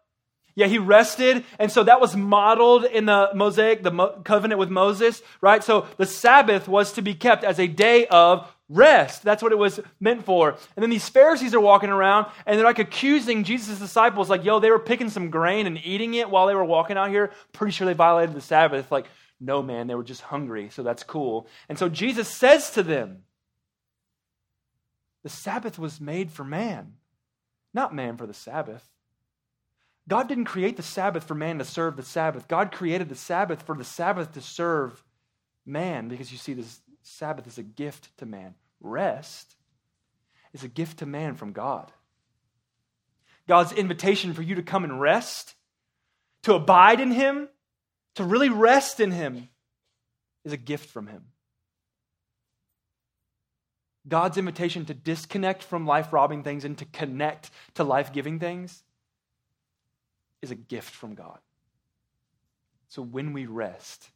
Yeah, 0.54 0.68
he 0.68 0.78
rested. 0.78 1.44
And 1.58 1.70
so 1.70 1.82
that 1.82 2.00
was 2.00 2.16
modeled 2.16 2.84
in 2.84 3.04
the 3.04 3.28
Mosaic, 3.34 3.82
the 3.82 3.90
Mo- 3.90 4.22
covenant 4.24 4.58
with 4.58 4.70
Moses, 4.70 5.20
right? 5.42 5.62
So 5.62 5.86
the 5.98 6.06
Sabbath 6.06 6.66
was 6.66 6.92
to 6.94 7.02
be 7.02 7.12
kept 7.12 7.44
as 7.44 7.60
a 7.60 7.66
day 7.66 8.06
of 8.06 8.50
rest. 8.70 9.22
That's 9.22 9.42
what 9.42 9.52
it 9.52 9.58
was 9.58 9.80
meant 10.00 10.24
for. 10.24 10.50
And 10.76 10.82
then 10.82 10.88
these 10.88 11.10
Pharisees 11.10 11.54
are 11.54 11.60
walking 11.60 11.90
around 11.90 12.26
and 12.46 12.56
they're 12.56 12.64
like 12.64 12.78
accusing 12.78 13.44
Jesus' 13.44 13.78
disciples, 13.78 14.30
like, 14.30 14.44
yo, 14.44 14.60
they 14.60 14.70
were 14.70 14.78
picking 14.78 15.10
some 15.10 15.28
grain 15.28 15.66
and 15.66 15.78
eating 15.84 16.14
it 16.14 16.30
while 16.30 16.46
they 16.46 16.54
were 16.54 16.64
walking 16.64 16.96
out 16.96 17.10
here. 17.10 17.32
Pretty 17.52 17.72
sure 17.72 17.86
they 17.86 17.92
violated 17.92 18.34
the 18.34 18.40
Sabbath. 18.40 18.90
Like, 18.90 19.06
no, 19.42 19.62
man, 19.62 19.88
they 19.88 19.94
were 19.94 20.04
just 20.04 20.22
hungry, 20.22 20.70
so 20.70 20.82
that's 20.82 21.02
cool. 21.02 21.48
And 21.68 21.78
so 21.78 21.88
Jesus 21.88 22.28
says 22.28 22.70
to 22.70 22.82
them, 22.82 23.24
the 25.22 25.28
Sabbath 25.28 25.78
was 25.78 26.00
made 26.00 26.30
for 26.30 26.44
man, 26.44 26.94
not 27.74 27.94
man 27.94 28.16
for 28.16 28.26
the 28.26 28.34
Sabbath. 28.34 28.88
God 30.08 30.28
didn't 30.28 30.46
create 30.46 30.76
the 30.76 30.82
Sabbath 30.82 31.24
for 31.24 31.34
man 31.34 31.58
to 31.58 31.64
serve 31.64 31.96
the 31.96 32.02
Sabbath. 32.02 32.48
God 32.48 32.72
created 32.72 33.08
the 33.08 33.14
Sabbath 33.14 33.62
for 33.62 33.76
the 33.76 33.84
Sabbath 33.84 34.32
to 34.32 34.40
serve 34.40 35.02
man 35.64 36.08
because 36.08 36.32
you 36.32 36.38
see, 36.38 36.54
this 36.54 36.80
Sabbath 37.02 37.46
is 37.46 37.58
a 37.58 37.62
gift 37.62 38.16
to 38.18 38.26
man. 38.26 38.54
Rest 38.80 39.56
is 40.52 40.64
a 40.64 40.68
gift 40.68 40.98
to 40.98 41.06
man 41.06 41.34
from 41.34 41.52
God. 41.52 41.90
God's 43.48 43.72
invitation 43.72 44.34
for 44.34 44.42
you 44.42 44.54
to 44.56 44.62
come 44.62 44.84
and 44.84 45.00
rest, 45.00 45.54
to 46.42 46.54
abide 46.54 47.00
in 47.00 47.10
Him, 47.10 47.48
to 48.14 48.24
really 48.24 48.48
rest 48.48 49.00
in 49.00 49.10
Him, 49.10 49.48
is 50.44 50.52
a 50.52 50.56
gift 50.56 50.90
from 50.90 51.06
Him. 51.06 51.24
God's 54.08 54.36
invitation 54.36 54.84
to 54.86 54.94
disconnect 54.94 55.62
from 55.62 55.86
life 55.86 56.12
robbing 56.12 56.42
things 56.42 56.64
and 56.64 56.76
to 56.78 56.84
connect 56.86 57.50
to 57.74 57.84
life 57.84 58.12
giving 58.12 58.38
things 58.40 58.82
is 60.40 60.50
a 60.50 60.56
gift 60.56 60.92
from 60.92 61.14
God. 61.14 61.38
So 62.88 63.00
when 63.00 63.32
we 63.32 63.46
rest, 63.46 64.10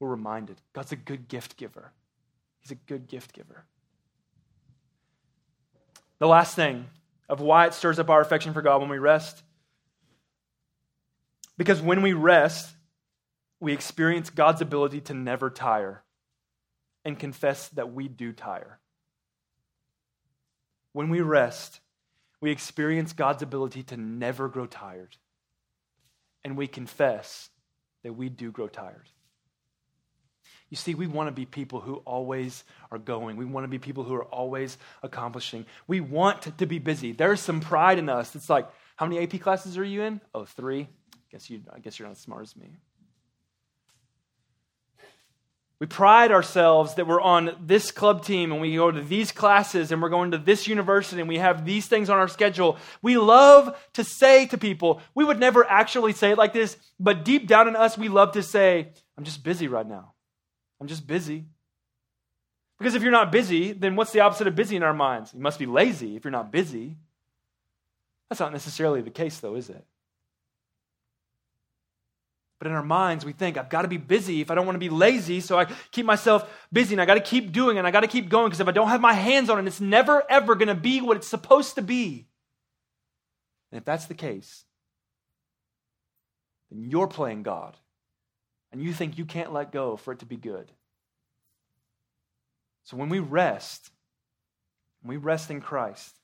we're 0.00 0.08
reminded 0.08 0.60
God's 0.72 0.92
a 0.92 0.96
good 0.96 1.28
gift 1.28 1.56
giver. 1.56 1.92
He's 2.60 2.72
a 2.72 2.74
good 2.74 3.06
gift 3.06 3.32
giver. 3.32 3.64
The 6.18 6.26
last 6.26 6.56
thing 6.56 6.86
of 7.28 7.40
why 7.40 7.66
it 7.66 7.74
stirs 7.74 7.98
up 7.98 8.10
our 8.10 8.20
affection 8.20 8.52
for 8.52 8.62
God 8.62 8.80
when 8.80 8.90
we 8.90 8.98
rest. 8.98 9.42
Because 11.56 11.80
when 11.80 12.02
we 12.02 12.12
rest, 12.12 12.68
we 13.60 13.72
experience 13.72 14.30
God's 14.30 14.60
ability 14.60 15.00
to 15.02 15.14
never 15.14 15.50
tire 15.50 16.02
and 17.04 17.18
confess 17.18 17.68
that 17.70 17.92
we 17.92 18.08
do 18.08 18.32
tire. 18.32 18.78
When 20.92 21.10
we 21.10 21.20
rest, 21.20 21.80
we 22.40 22.50
experience 22.50 23.12
God's 23.12 23.42
ability 23.42 23.82
to 23.84 23.96
never 23.96 24.48
grow 24.48 24.66
tired. 24.66 25.16
And 26.44 26.56
we 26.56 26.66
confess 26.66 27.50
that 28.04 28.14
we 28.14 28.28
do 28.28 28.50
grow 28.50 28.68
tired. 28.68 29.08
You 30.70 30.76
see, 30.76 30.94
we 30.94 31.06
want 31.06 31.28
to 31.28 31.32
be 31.32 31.46
people 31.46 31.80
who 31.80 31.96
always 31.96 32.62
are 32.90 32.98
going. 32.98 33.36
We 33.36 33.44
want 33.44 33.64
to 33.64 33.68
be 33.68 33.78
people 33.78 34.04
who 34.04 34.14
are 34.14 34.24
always 34.24 34.76
accomplishing. 35.02 35.64
We 35.86 36.00
want 36.00 36.42
to 36.58 36.66
be 36.66 36.78
busy. 36.78 37.12
There's 37.12 37.40
some 37.40 37.60
pride 37.60 37.98
in 37.98 38.08
us. 38.08 38.34
It's 38.34 38.50
like, 38.50 38.68
how 38.96 39.06
many 39.06 39.22
AP 39.22 39.40
classes 39.40 39.78
are 39.78 39.84
you 39.84 40.02
in? 40.02 40.20
Oh, 40.34 40.44
three. 40.44 40.88
Guess 41.32 41.48
you. 41.48 41.62
I 41.72 41.78
guess 41.78 41.98
you're 41.98 42.06
not 42.06 42.16
as 42.16 42.18
smart 42.18 42.42
as 42.42 42.56
me. 42.56 42.76
We 45.80 45.86
pride 45.86 46.32
ourselves 46.32 46.94
that 46.94 47.06
we're 47.06 47.20
on 47.20 47.56
this 47.60 47.92
club 47.92 48.24
team 48.24 48.50
and 48.50 48.60
we 48.60 48.74
go 48.74 48.90
to 48.90 49.00
these 49.00 49.30
classes 49.30 49.92
and 49.92 50.02
we're 50.02 50.08
going 50.08 50.32
to 50.32 50.38
this 50.38 50.66
university 50.66 51.20
and 51.20 51.28
we 51.28 51.38
have 51.38 51.64
these 51.64 51.86
things 51.86 52.10
on 52.10 52.18
our 52.18 52.26
schedule. 52.26 52.78
We 53.00 53.16
love 53.16 53.78
to 53.92 54.02
say 54.02 54.46
to 54.46 54.58
people, 54.58 55.00
we 55.14 55.24
would 55.24 55.38
never 55.38 55.64
actually 55.64 56.14
say 56.14 56.32
it 56.32 56.38
like 56.38 56.52
this, 56.52 56.76
but 56.98 57.24
deep 57.24 57.46
down 57.46 57.68
in 57.68 57.76
us, 57.76 57.96
we 57.96 58.08
love 58.08 58.32
to 58.32 58.42
say, 58.42 58.88
I'm 59.16 59.22
just 59.22 59.44
busy 59.44 59.68
right 59.68 59.86
now. 59.86 60.14
I'm 60.80 60.88
just 60.88 61.06
busy. 61.06 61.44
Because 62.78 62.96
if 62.96 63.02
you're 63.02 63.12
not 63.12 63.30
busy, 63.30 63.72
then 63.72 63.94
what's 63.94 64.12
the 64.12 64.20
opposite 64.20 64.48
of 64.48 64.56
busy 64.56 64.74
in 64.74 64.82
our 64.82 64.94
minds? 64.94 65.32
You 65.32 65.40
must 65.40 65.60
be 65.60 65.66
lazy 65.66 66.16
if 66.16 66.24
you're 66.24 66.32
not 66.32 66.50
busy. 66.50 66.96
That's 68.28 68.40
not 68.40 68.52
necessarily 68.52 69.00
the 69.00 69.10
case, 69.10 69.38
though, 69.38 69.54
is 69.54 69.70
it? 69.70 69.84
But 72.58 72.66
in 72.66 72.72
our 72.72 72.82
minds, 72.82 73.24
we 73.24 73.32
think, 73.32 73.56
I've 73.56 73.68
got 73.68 73.82
to 73.82 73.88
be 73.88 73.98
busy 73.98 74.40
if 74.40 74.50
I 74.50 74.54
don't 74.54 74.66
want 74.66 74.74
to 74.74 74.80
be 74.80 74.88
lazy, 74.88 75.40
so 75.40 75.58
I 75.58 75.66
keep 75.92 76.04
myself 76.04 76.50
busy 76.72 76.94
and 76.94 77.00
I 77.00 77.06
got 77.06 77.14
to 77.14 77.20
keep 77.20 77.52
doing 77.52 77.78
and 77.78 77.86
I 77.86 77.92
got 77.92 78.00
to 78.00 78.08
keep 78.08 78.28
going 78.28 78.46
because 78.46 78.60
if 78.60 78.66
I 78.66 78.72
don't 78.72 78.88
have 78.88 79.00
my 79.00 79.12
hands 79.12 79.48
on 79.48 79.58
it, 79.58 79.66
it's 79.66 79.80
never, 79.80 80.24
ever 80.28 80.56
going 80.56 80.68
to 80.68 80.74
be 80.74 81.00
what 81.00 81.16
it's 81.16 81.28
supposed 81.28 81.76
to 81.76 81.82
be. 81.82 82.26
And 83.70 83.78
if 83.78 83.84
that's 83.84 84.06
the 84.06 84.14
case, 84.14 84.64
then 86.70 86.82
you're 86.82 87.06
playing 87.06 87.44
God 87.44 87.76
and 88.72 88.82
you 88.82 88.92
think 88.92 89.18
you 89.18 89.24
can't 89.24 89.52
let 89.52 89.70
go 89.70 89.96
for 89.96 90.12
it 90.12 90.18
to 90.20 90.26
be 90.26 90.36
good. 90.36 90.72
So 92.84 92.96
when 92.96 93.08
we 93.08 93.20
rest, 93.20 93.90
when 95.02 95.10
we 95.10 95.16
rest 95.16 95.50
in 95.50 95.60
Christ, 95.60 96.14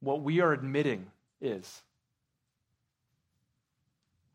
what 0.00 0.22
we 0.22 0.40
are 0.40 0.52
admitting 0.52 1.10
is 1.40 1.82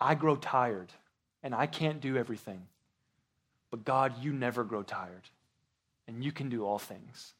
I 0.05 0.13
grow 0.13 0.35
tired 0.35 0.93
and 1.41 1.55
I 1.55 1.65
can't 1.65 1.99
do 1.99 2.15
everything. 2.15 2.61
But 3.71 3.83
God, 3.83 4.13
you 4.21 4.33
never 4.33 4.63
grow 4.63 4.83
tired 4.83 5.27
and 6.07 6.23
you 6.23 6.31
can 6.31 6.47
do 6.47 6.63
all 6.63 6.77
things. 6.77 7.33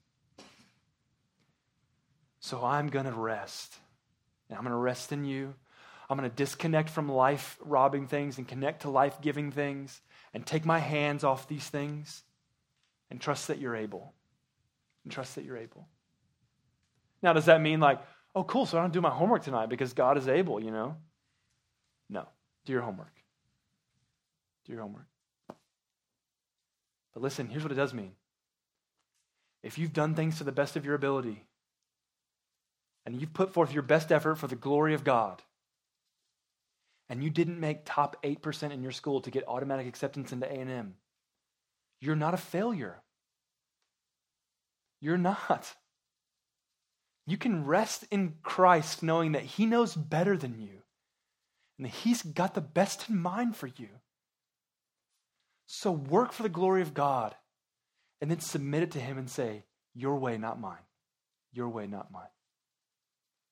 So 2.40 2.64
I'm 2.64 2.88
going 2.88 3.06
to 3.06 3.12
rest. 3.12 3.76
And 4.50 4.58
I'm 4.58 4.64
going 4.64 4.72
to 4.72 4.78
rest 4.78 5.12
in 5.12 5.26
you. 5.26 5.54
I'm 6.10 6.18
going 6.18 6.28
to 6.28 6.36
disconnect 6.36 6.90
from 6.90 7.08
life 7.08 7.60
robbing 7.62 8.08
things 8.08 8.40
and 8.40 8.48
connect 8.48 8.82
to 8.82 8.90
life 8.90 9.22
giving 9.22 9.52
things 9.52 10.02
and 10.34 10.44
take 10.44 10.66
my 10.66 10.80
hands 10.80 11.24
off 11.24 11.48
these 11.48 11.68
things 11.70 12.24
and 13.12 13.22
trust 13.22 13.48
that 13.50 13.60
you're 13.60 13.76
able. 13.76 14.12
And 15.04 15.14
trust 15.14 15.36
that 15.36 15.46
you're 15.46 15.58
able. 15.58 15.88
Now, 17.22 17.34
does 17.34 17.46
that 17.46 17.62
mean 17.62 17.80
like, 17.80 18.02
oh, 18.36 18.44
cool, 18.44 18.66
so 18.66 18.80
I 18.80 18.82
don't 18.82 18.94
do 18.94 19.02
my 19.02 19.12
homework 19.12 19.44
tonight 19.44 19.70
because 19.70 19.94
God 19.94 20.18
is 20.18 20.28
able, 20.28 20.60
you 20.60 20.72
know? 20.72 20.98
No. 22.10 22.28
Do 22.66 22.74
your 22.74 22.82
homework. 22.82 23.14
Do 24.66 24.74
your 24.74 24.82
homework. 24.82 25.08
But 27.14 27.24
listen, 27.24 27.48
here's 27.48 27.64
what 27.64 27.72
it 27.72 27.76
does 27.76 27.94
mean. 27.94 28.12
If 29.64 29.78
you've 29.78 29.94
done 29.94 30.16
things 30.16 30.38
to 30.38 30.44
the 30.44 30.52
best 30.52 30.76
of 30.76 30.86
your 30.86 30.96
ability, 30.96 31.46
and 33.06 33.20
you've 33.20 33.34
put 33.34 33.54
forth 33.54 33.74
your 33.74 33.84
best 33.84 34.12
effort 34.12 34.36
for 34.36 34.48
the 34.48 34.56
glory 34.56 34.94
of 34.94 35.04
God, 35.04 35.42
and 37.08 37.24
you 37.24 37.30
didn't 37.30 37.60
make 37.60 37.82
top 37.86 38.18
8% 38.24 38.72
in 38.72 38.82
your 38.82 38.92
school 38.92 39.22
to 39.22 39.32
get 39.32 39.48
automatic 39.48 39.88
acceptance 39.88 40.32
into 40.32 40.48
A&M, 40.48 40.96
you're 42.02 42.16
not 42.16 42.34
a 42.34 42.38
failure. 42.38 43.02
You're 45.00 45.18
not. 45.18 45.76
You 47.28 47.38
can 47.38 47.66
rest 47.66 48.06
in 48.12 48.36
Christ 48.44 49.04
knowing 49.04 49.34
that 49.34 49.44
He 49.44 49.66
knows 49.66 49.96
better 49.96 50.36
than 50.36 50.60
you 50.60 50.82
and 51.78 51.88
He's 51.88 52.22
got 52.22 52.54
the 52.54 52.62
best 52.62 53.10
in 53.10 53.18
mind 53.22 53.56
for 53.56 53.68
you. 53.68 53.90
So 55.68 55.92
work 55.92 56.32
for 56.32 56.44
the 56.44 56.50
glory 56.50 56.82
of 56.82 56.94
God 56.94 57.36
and 58.22 58.30
then 58.30 58.40
submit 58.40 58.84
it 58.84 58.92
to 58.92 59.00
Him 59.00 59.18
and 59.18 59.30
say, 59.30 59.64
Your 59.94 60.18
way, 60.18 60.38
not 60.38 60.60
mine. 60.60 60.84
Your 61.54 61.70
way, 61.70 61.88
not 61.88 62.12
mine. 62.12 62.24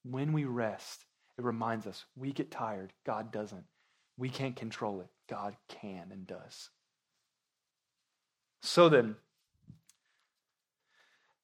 When 0.04 0.34
we 0.34 0.46
rest, 0.46 1.06
it 1.38 1.44
reminds 1.44 1.88
us 1.88 2.06
we 2.16 2.32
get 2.32 2.52
tired, 2.52 2.94
God 3.06 3.32
doesn't. 3.32 3.66
We 4.18 4.30
can't 4.30 4.56
control 4.56 5.02
it, 5.02 5.08
God 5.30 5.56
can 5.68 6.10
and 6.12 6.28
does. 6.28 6.70
So 8.62 8.90
then, 8.90 9.16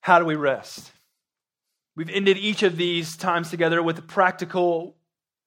how 0.01 0.19
do 0.19 0.25
we 0.25 0.35
rest? 0.35 0.91
We've 1.95 2.09
ended 2.09 2.37
each 2.37 2.63
of 2.63 2.77
these 2.77 3.17
times 3.17 3.49
together 3.49 3.83
with 3.83 3.97
a 3.97 4.03
practical 4.03 4.95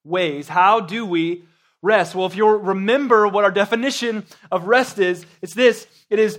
ways. 0.04 0.48
How 0.48 0.80
do 0.80 1.04
we 1.06 1.44
rest? 1.82 2.14
Well, 2.14 2.26
if 2.26 2.36
you 2.36 2.46
remember 2.48 3.28
what 3.28 3.44
our 3.44 3.50
definition 3.50 4.24
of 4.50 4.66
rest 4.66 4.98
is, 4.98 5.26
it's 5.40 5.54
this 5.54 5.86
it 6.10 6.18
is 6.18 6.38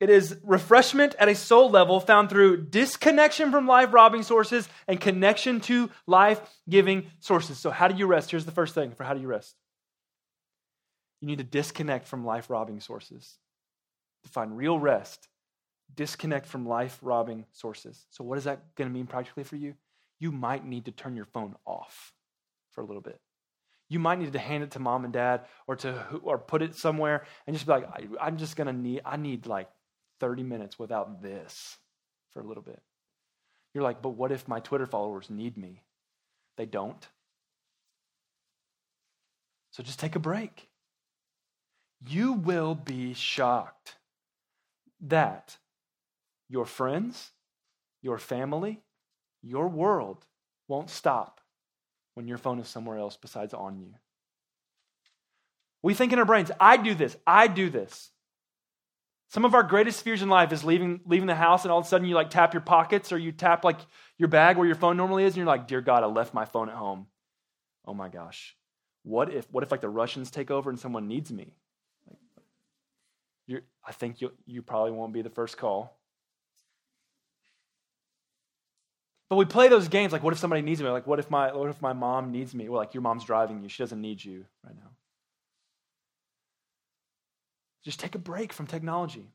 it 0.00 0.10
is 0.10 0.36
refreshment 0.42 1.14
at 1.18 1.28
a 1.28 1.34
soul 1.34 1.70
level 1.70 2.00
found 2.00 2.28
through 2.28 2.66
disconnection 2.66 3.50
from 3.50 3.66
life 3.66 3.94
robbing 3.94 4.22
sources 4.22 4.68
and 4.86 5.00
connection 5.00 5.60
to 5.62 5.88
life 6.06 6.40
giving 6.68 7.10
sources. 7.20 7.58
So, 7.58 7.70
how 7.70 7.88
do 7.88 7.96
you 7.96 8.06
rest? 8.06 8.30
Here's 8.30 8.44
the 8.44 8.52
first 8.52 8.74
thing 8.74 8.92
for 8.92 9.04
how 9.04 9.14
do 9.14 9.20
you 9.20 9.28
rest 9.28 9.54
you 11.24 11.28
need 11.28 11.38
to 11.38 11.44
disconnect 11.44 12.06
from 12.06 12.26
life 12.26 12.50
robbing 12.50 12.80
sources. 12.80 13.38
To 14.24 14.30
find 14.30 14.56
real 14.56 14.78
rest, 14.78 15.28
disconnect 15.94 16.46
from 16.46 16.66
life 16.66 16.98
robbing 17.00 17.46
sources. 17.52 18.04
So, 18.10 18.24
what 18.24 18.36
is 18.36 18.44
that 18.44 18.74
going 18.74 18.90
to 18.90 18.94
mean 18.94 19.06
practically 19.06 19.44
for 19.44 19.56
you? 19.56 19.74
You 20.18 20.32
might 20.32 20.66
need 20.66 20.84
to 20.84 20.92
turn 20.92 21.16
your 21.16 21.24
phone 21.24 21.56
off 21.64 22.12
for 22.74 22.82
a 22.82 22.86
little 22.86 23.02
bit. 23.02 23.20
You 23.88 23.98
might 23.98 24.18
need 24.18 24.32
to 24.32 24.38
hand 24.38 24.64
it 24.64 24.72
to 24.72 24.78
mom 24.78 25.04
and 25.04 25.12
dad 25.12 25.42
or 25.66 25.76
to 25.76 26.20
or 26.22 26.38
put 26.38 26.62
it 26.62 26.74
somewhere 26.74 27.24
and 27.46 27.54
just 27.54 27.66
be 27.66 27.72
like, 27.72 27.88
I, 28.20 28.28
am 28.28 28.36
just 28.36 28.56
gonna 28.56 28.72
need 28.72 29.02
I 29.04 29.16
need 29.16 29.46
like 29.46 29.68
30 30.20 30.42
minutes 30.42 30.78
without 30.78 31.22
this 31.22 31.76
for 32.32 32.40
a 32.40 32.44
little 32.44 32.62
bit. 32.62 32.80
You're 33.72 33.84
like, 33.84 34.02
but 34.02 34.10
what 34.10 34.32
if 34.32 34.48
my 34.48 34.60
Twitter 34.60 34.86
followers 34.86 35.30
need 35.30 35.56
me? 35.56 35.82
They 36.56 36.66
don't. 36.66 37.06
So 39.72 39.82
just 39.82 39.98
take 39.98 40.14
a 40.14 40.20
break. 40.20 40.68
You 42.06 42.32
will 42.32 42.74
be 42.74 43.12
shocked 43.12 43.96
that 45.00 45.56
your 46.48 46.64
friends, 46.64 47.30
your 48.00 48.18
family, 48.18 48.82
your 49.42 49.68
world 49.68 50.24
won't 50.68 50.90
stop 50.90 51.40
when 52.14 52.28
your 52.28 52.38
phone 52.38 52.58
is 52.58 52.68
somewhere 52.68 52.98
else 52.98 53.16
besides 53.16 53.54
on 53.54 53.78
you. 53.78 53.94
We 55.82 55.94
think 55.94 56.12
in 56.12 56.18
our 56.18 56.24
brains, 56.24 56.50
I 56.58 56.76
do 56.76 56.94
this, 56.94 57.16
I 57.26 57.46
do 57.46 57.68
this. 57.68 58.10
Some 59.28 59.44
of 59.44 59.54
our 59.54 59.62
greatest 59.62 60.02
fears 60.02 60.22
in 60.22 60.28
life 60.28 60.52
is 60.52 60.64
leaving, 60.64 61.00
leaving 61.06 61.26
the 61.26 61.34
house 61.34 61.64
and 61.64 61.72
all 61.72 61.80
of 61.80 61.86
a 61.86 61.88
sudden 61.88 62.06
you 62.06 62.14
like 62.14 62.30
tap 62.30 62.54
your 62.54 62.60
pockets 62.60 63.10
or 63.12 63.18
you 63.18 63.32
tap 63.32 63.64
like 63.64 63.78
your 64.16 64.28
bag 64.28 64.56
where 64.56 64.66
your 64.66 64.76
phone 64.76 64.96
normally 64.96 65.24
is 65.24 65.32
and 65.32 65.38
you're 65.38 65.46
like, 65.46 65.66
dear 65.66 65.80
God, 65.80 66.04
I 66.04 66.06
left 66.06 66.32
my 66.34 66.44
phone 66.44 66.68
at 66.68 66.76
home. 66.76 67.06
Oh 67.84 67.94
my 67.94 68.08
gosh. 68.08 68.56
What 69.02 69.34
if, 69.34 69.50
what 69.50 69.64
if 69.64 69.70
like 69.70 69.80
the 69.80 69.88
Russians 69.88 70.30
take 70.30 70.50
over 70.50 70.70
and 70.70 70.78
someone 70.78 71.08
needs 71.08 71.32
me? 71.32 71.52
Like, 73.48 73.62
I 73.86 73.92
think 73.92 74.20
you, 74.20 74.32
you 74.46 74.62
probably 74.62 74.92
won't 74.92 75.12
be 75.12 75.22
the 75.22 75.30
first 75.30 75.58
call. 75.58 75.98
But 79.34 79.38
we 79.38 79.46
play 79.46 79.66
those 79.66 79.88
games 79.88 80.12
like, 80.12 80.22
what 80.22 80.32
if 80.32 80.38
somebody 80.38 80.62
needs 80.62 80.80
me? 80.80 80.88
Like, 80.88 81.08
what 81.08 81.18
if 81.18 81.28
my, 81.28 81.52
what 81.52 81.68
if 81.68 81.82
my 81.82 81.92
mom 81.92 82.30
needs 82.30 82.54
me? 82.54 82.68
Well, 82.68 82.80
like, 82.80 82.94
your 82.94 83.02
mom's 83.02 83.24
driving 83.24 83.64
you. 83.64 83.68
She 83.68 83.82
doesn't 83.82 84.00
need 84.00 84.24
you 84.24 84.44
right 84.64 84.76
now. 84.76 84.90
Just 87.84 87.98
take 87.98 88.14
a 88.14 88.18
break 88.18 88.52
from 88.52 88.68
technology. 88.68 89.26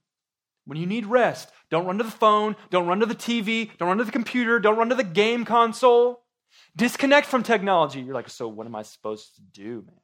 When 0.64 0.78
you 0.78 0.86
need 0.86 1.06
rest, 1.06 1.52
don't 1.70 1.86
run 1.86 1.98
to 1.98 2.06
the 2.06 2.12
phone, 2.12 2.56
don't 2.70 2.88
run 2.88 3.02
to 3.02 3.06
the 3.06 3.14
TV, 3.14 3.72
don't 3.78 3.90
run 3.90 3.98
to 3.98 4.06
the 4.06 4.12
computer, 4.14 4.58
don't 4.58 4.78
run 4.78 4.88
to 4.88 4.96
the 4.96 5.04
game 5.04 5.44
console. 5.44 6.22
Disconnect 6.78 7.28
from 7.28 7.44
technology. 7.44 8.00
You're 8.00 8.16
like, 8.16 8.30
so 8.30 8.48
what 8.48 8.68
am 8.68 8.76
I 8.76 8.84
supposed 8.84 9.36
to 9.36 9.42
do, 9.42 9.84
man? 9.86 9.98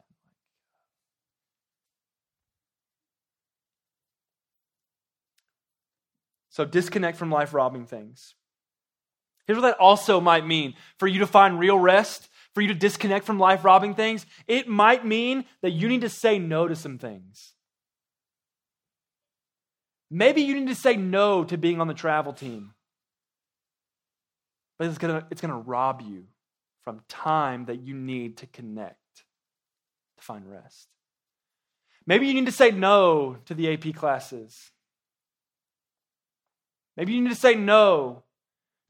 So 6.49 6.65
disconnect 6.65 7.17
from 7.17 7.31
life 7.31 7.53
robbing 7.53 7.86
things. 7.86 8.36
Here's 9.47 9.58
what 9.58 9.67
that 9.69 9.79
also 9.79 10.19
might 10.19 10.45
mean 10.45 10.73
for 10.97 11.08
you 11.08 11.19
to 11.19 11.27
find 11.27 11.60
real 11.60 11.77
rest, 11.77 12.29
for 12.53 12.62
you 12.62 12.69
to 12.69 12.73
disconnect 12.73 13.25
from 13.25 13.39
life 13.39 13.63
robbing 13.63 13.93
things. 13.93 14.25
It 14.47 14.67
might 14.67 15.05
mean 15.05 15.45
that 15.62 15.71
you 15.71 15.88
need 15.88 16.01
to 16.01 16.10
say 16.10 16.39
no 16.39 16.67
to 16.67 16.75
some 16.75 16.97
things. 16.97 17.53
Maybe 20.10 20.41
you 20.41 20.55
need 20.55 20.67
to 20.67 20.75
say 20.75 20.95
no 20.95 21.43
to 21.43 21.58
being 21.58 21.81
on 21.81 21.88
the 21.88 21.93
travel 21.93 22.34
team. 22.34 22.73
But 24.77 24.88
it's 24.88 24.97
going 24.97 25.21
to 25.21 25.27
it's 25.31 25.41
going 25.41 25.53
to 25.53 25.58
rob 25.58 26.01
you 26.01 26.25
from 26.84 27.01
time 27.08 27.65
that 27.65 27.81
you 27.81 27.95
need 27.95 28.38
to 28.38 28.47
connect 28.47 28.99
to 30.17 30.23
find 30.23 30.49
rest. 30.49 30.88
Maybe 32.05 32.27
you 32.27 32.34
need 32.34 32.45
to 32.45 32.51
say 32.51 32.71
no 32.71 33.38
to 33.45 33.53
the 33.53 33.73
AP 33.73 33.95
classes. 33.95 34.71
Maybe 36.95 37.13
you 37.13 37.21
need 37.21 37.29
to 37.29 37.36
say 37.36 37.55
no 37.55 38.23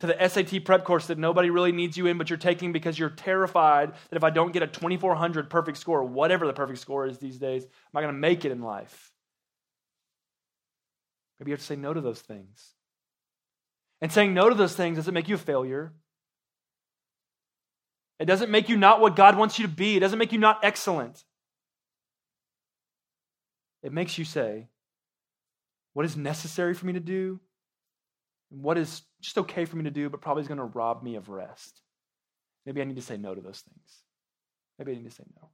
to 0.01 0.07
the 0.07 0.27
SAT 0.27 0.65
prep 0.65 0.83
course 0.83 1.07
that 1.07 1.17
nobody 1.17 1.49
really 1.49 1.71
needs 1.71 1.95
you 1.97 2.07
in, 2.07 2.17
but 2.17 2.29
you're 2.29 2.37
taking 2.37 2.73
because 2.73 2.99
you're 2.99 3.09
terrified 3.09 3.93
that 4.09 4.15
if 4.15 4.23
I 4.23 4.29
don't 4.29 4.51
get 4.51 4.63
a 4.63 4.67
2400 4.67 5.49
perfect 5.49 5.77
score, 5.77 6.03
whatever 6.03 6.45
the 6.45 6.53
perfect 6.53 6.79
score 6.79 7.07
is 7.07 7.17
these 7.17 7.37
days, 7.37 7.63
am 7.63 7.69
I 7.95 8.01
going 8.01 8.13
to 8.13 8.19
make 8.19 8.43
it 8.43 8.51
in 8.51 8.61
life? 8.61 9.13
Maybe 11.39 11.51
you 11.51 11.53
have 11.53 11.61
to 11.61 11.65
say 11.65 11.75
no 11.75 11.93
to 11.93 12.01
those 12.01 12.19
things. 12.19 12.73
And 14.01 14.11
saying 14.11 14.33
no 14.33 14.49
to 14.49 14.55
those 14.55 14.75
things 14.75 14.97
doesn't 14.97 15.13
make 15.13 15.29
you 15.29 15.35
a 15.35 15.39
failure. 15.39 15.93
It 18.19 18.25
doesn't 18.25 18.51
make 18.51 18.69
you 18.69 18.77
not 18.77 19.01
what 19.01 19.15
God 19.15 19.37
wants 19.37 19.59
you 19.59 19.67
to 19.67 19.71
be. 19.71 19.97
It 19.97 20.01
doesn't 20.01 20.19
make 20.19 20.31
you 20.31 20.39
not 20.39 20.59
excellent. 20.63 21.23
It 23.83 23.91
makes 23.91 24.17
you 24.17 24.25
say, 24.25 24.67
what 25.93 26.05
is 26.05 26.17
necessary 26.17 26.73
for 26.73 26.85
me 26.85 26.93
to 26.93 26.99
do? 26.99 27.39
And 28.51 28.63
what 28.63 28.77
is 28.77 29.01
just 29.25 29.37
okay 29.37 29.65
for 29.65 29.77
me 29.77 29.83
to 29.83 29.91
do, 29.91 30.09
but 30.09 30.21
probably 30.21 30.41
is 30.41 30.47
going 30.47 30.57
to 30.57 30.65
rob 30.65 31.03
me 31.03 31.15
of 31.15 31.29
rest? 31.29 31.81
Maybe 32.65 32.81
I 32.81 32.85
need 32.85 32.95
to 32.95 33.01
say 33.01 33.17
no 33.17 33.35
to 33.35 33.41
those 33.41 33.59
things. 33.59 34.03
Maybe 34.79 34.91
I 34.91 34.95
need 34.95 35.09
to 35.09 35.15
say 35.15 35.23
no. 35.39 35.49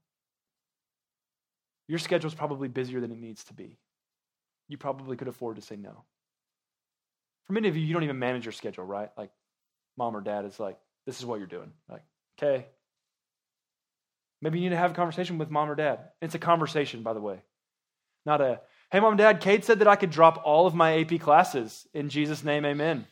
Your 1.88 2.00
schedule 2.00 2.28
is 2.28 2.36
probably 2.36 2.68
busier 2.68 3.02
than 3.02 3.12
it 3.12 3.20
needs 3.20 3.44
to 3.46 3.54
be 3.54 3.78
you 4.72 4.78
probably 4.78 5.18
could 5.18 5.28
afford 5.28 5.58
to 5.58 5.62
say 5.62 5.76
no. 5.76 6.04
For 7.46 7.54
many 7.54 7.68
of 7.68 7.76
you, 7.76 7.86
you 7.86 7.94
don't 7.94 8.04
even 8.04 8.20
manage 8.20 8.46
your 8.46 8.54
schedule, 8.54 8.86
right? 8.86 9.10
Like 9.18 9.30
mom 9.98 10.16
or 10.16 10.22
dad 10.22 10.46
is 10.46 10.60
like, 10.60 10.78
this 11.06 11.20
is 11.20 11.26
what 11.26 11.40
you're 11.40 11.48
doing. 11.48 11.74
Like, 11.90 12.04
okay. 12.40 12.68
Maybe 14.42 14.60
you 14.60 14.64
need 14.70 14.76
to 14.76 14.80
have 14.80 14.92
a 14.92 14.96
conversation 14.96 15.38
with 15.38 15.52
mom 15.52 15.70
or 15.70 15.76
dad. 15.76 16.00
It's 16.22 16.36
a 16.36 16.40
conversation, 16.40 17.04
by 17.04 17.12
the 17.12 17.20
way. 17.20 17.42
Not 18.26 18.40
a, 18.40 18.62
hey, 18.92 19.02
mom, 19.02 19.18
dad, 19.18 19.42
Kate 19.42 19.66
said 19.66 19.80
that 19.80 19.90
I 19.90 19.98
could 19.98 20.10
drop 20.10 20.42
all 20.46 20.66
of 20.66 20.74
my 20.74 21.02
AP 21.02 21.20
classes. 21.20 21.86
In 21.94 22.08
Jesus' 22.08 22.44
name, 22.44 22.64
amen. 22.64 23.06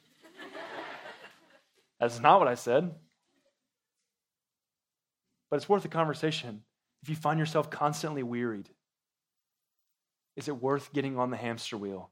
That's 1.99 2.19
not 2.19 2.39
what 2.39 2.47
I 2.47 2.55
said. 2.55 2.93
But 5.49 5.57
it's 5.57 5.67
worth 5.67 5.85
a 5.85 5.89
conversation 5.89 6.63
if 7.01 7.09
you 7.09 7.15
find 7.15 7.39
yourself 7.39 7.69
constantly 7.69 8.23
wearied 8.23 8.69
is 10.35 10.47
it 10.47 10.62
worth 10.62 10.93
getting 10.93 11.17
on 11.17 11.31
the 11.31 11.38
hamster 11.38 11.77
wheel 11.77 12.12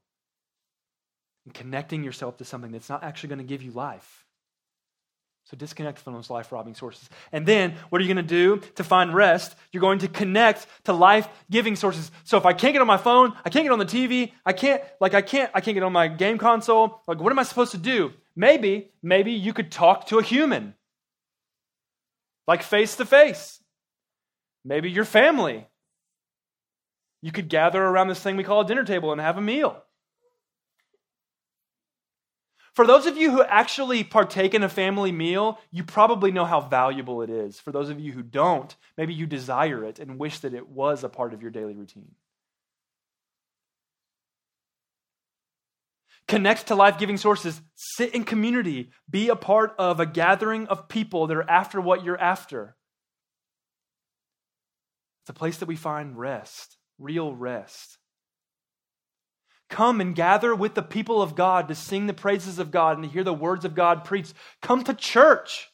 and 1.46 1.54
connecting 1.54 2.04
yourself 2.04 2.36
to 2.38 2.44
something 2.44 2.70
that's 2.72 2.88
not 2.90 3.02
actually 3.02 3.30
going 3.30 3.38
to 3.38 3.44
give 3.44 3.62
you 3.62 3.70
life? 3.70 4.26
So 5.44 5.56
disconnect 5.56 5.98
from 6.00 6.12
those 6.12 6.28
life 6.28 6.52
robbing 6.52 6.74
sources. 6.74 7.08
And 7.32 7.46
then 7.46 7.74
what 7.88 8.02
are 8.02 8.04
you 8.04 8.12
going 8.12 8.26
to 8.26 8.34
do 8.34 8.60
to 8.74 8.84
find 8.84 9.14
rest? 9.14 9.56
You're 9.72 9.80
going 9.80 10.00
to 10.00 10.08
connect 10.08 10.66
to 10.84 10.92
life 10.92 11.26
giving 11.50 11.74
sources. 11.74 12.10
So 12.24 12.36
if 12.36 12.44
I 12.44 12.52
can't 12.52 12.74
get 12.74 12.82
on 12.82 12.86
my 12.86 12.98
phone, 12.98 13.32
I 13.46 13.48
can't 13.48 13.64
get 13.64 13.72
on 13.72 13.78
the 13.78 13.86
TV, 13.86 14.32
I 14.44 14.52
can't, 14.52 14.82
like, 15.00 15.14
I 15.14 15.22
can't, 15.22 15.50
I 15.54 15.62
can't 15.62 15.74
get 15.74 15.82
on 15.82 15.92
my 15.92 16.08
game 16.08 16.36
console, 16.36 17.00
like, 17.06 17.18
what 17.18 17.32
am 17.32 17.38
I 17.38 17.44
supposed 17.44 17.70
to 17.72 17.78
do? 17.78 18.12
Maybe, 18.38 18.92
maybe 19.02 19.32
you 19.32 19.52
could 19.52 19.72
talk 19.72 20.06
to 20.06 20.20
a 20.20 20.22
human, 20.22 20.74
like 22.46 22.62
face 22.62 22.94
to 22.94 23.04
face. 23.04 23.60
Maybe 24.64 24.88
your 24.88 25.04
family. 25.04 25.66
You 27.20 27.32
could 27.32 27.48
gather 27.48 27.82
around 27.82 28.06
this 28.06 28.20
thing 28.20 28.36
we 28.36 28.44
call 28.44 28.60
a 28.60 28.64
dinner 28.64 28.84
table 28.84 29.10
and 29.10 29.20
have 29.20 29.38
a 29.38 29.40
meal. 29.40 29.82
For 32.74 32.86
those 32.86 33.06
of 33.06 33.16
you 33.16 33.32
who 33.32 33.42
actually 33.42 34.04
partake 34.04 34.54
in 34.54 34.62
a 34.62 34.68
family 34.68 35.10
meal, 35.10 35.58
you 35.72 35.82
probably 35.82 36.30
know 36.30 36.44
how 36.44 36.60
valuable 36.60 37.22
it 37.22 37.30
is. 37.30 37.58
For 37.58 37.72
those 37.72 37.90
of 37.90 37.98
you 37.98 38.12
who 38.12 38.22
don't, 38.22 38.72
maybe 38.96 39.12
you 39.12 39.26
desire 39.26 39.84
it 39.84 39.98
and 39.98 40.16
wish 40.16 40.38
that 40.38 40.54
it 40.54 40.68
was 40.68 41.02
a 41.02 41.08
part 41.08 41.34
of 41.34 41.42
your 41.42 41.50
daily 41.50 41.74
routine. 41.74 42.14
Connect 46.28 46.68
to 46.68 46.74
life 46.74 46.98
giving 46.98 47.16
sources. 47.16 47.60
Sit 47.74 48.14
in 48.14 48.24
community. 48.24 48.90
Be 49.10 49.28
a 49.28 49.36
part 49.36 49.74
of 49.78 49.98
a 49.98 50.06
gathering 50.06 50.68
of 50.68 50.88
people 50.88 51.26
that 51.26 51.36
are 51.36 51.50
after 51.50 51.80
what 51.80 52.04
you're 52.04 52.20
after. 52.20 52.76
It's 55.22 55.30
a 55.30 55.34
place 55.34 55.58
that 55.58 55.68
we 55.68 55.76
find 55.76 56.18
rest 56.18 56.78
real 56.98 57.34
rest. 57.34 57.98
Come 59.70 60.00
and 60.00 60.14
gather 60.14 60.54
with 60.54 60.74
the 60.74 60.82
people 60.82 61.20
of 61.20 61.34
God 61.34 61.68
to 61.68 61.74
sing 61.74 62.06
the 62.06 62.14
praises 62.14 62.58
of 62.58 62.70
God 62.70 62.96
and 62.96 63.04
to 63.04 63.12
hear 63.12 63.24
the 63.24 63.34
words 63.34 63.64
of 63.64 63.74
God 63.74 64.04
preached. 64.04 64.34
Come 64.62 64.82
to 64.84 64.94
church 64.94 65.68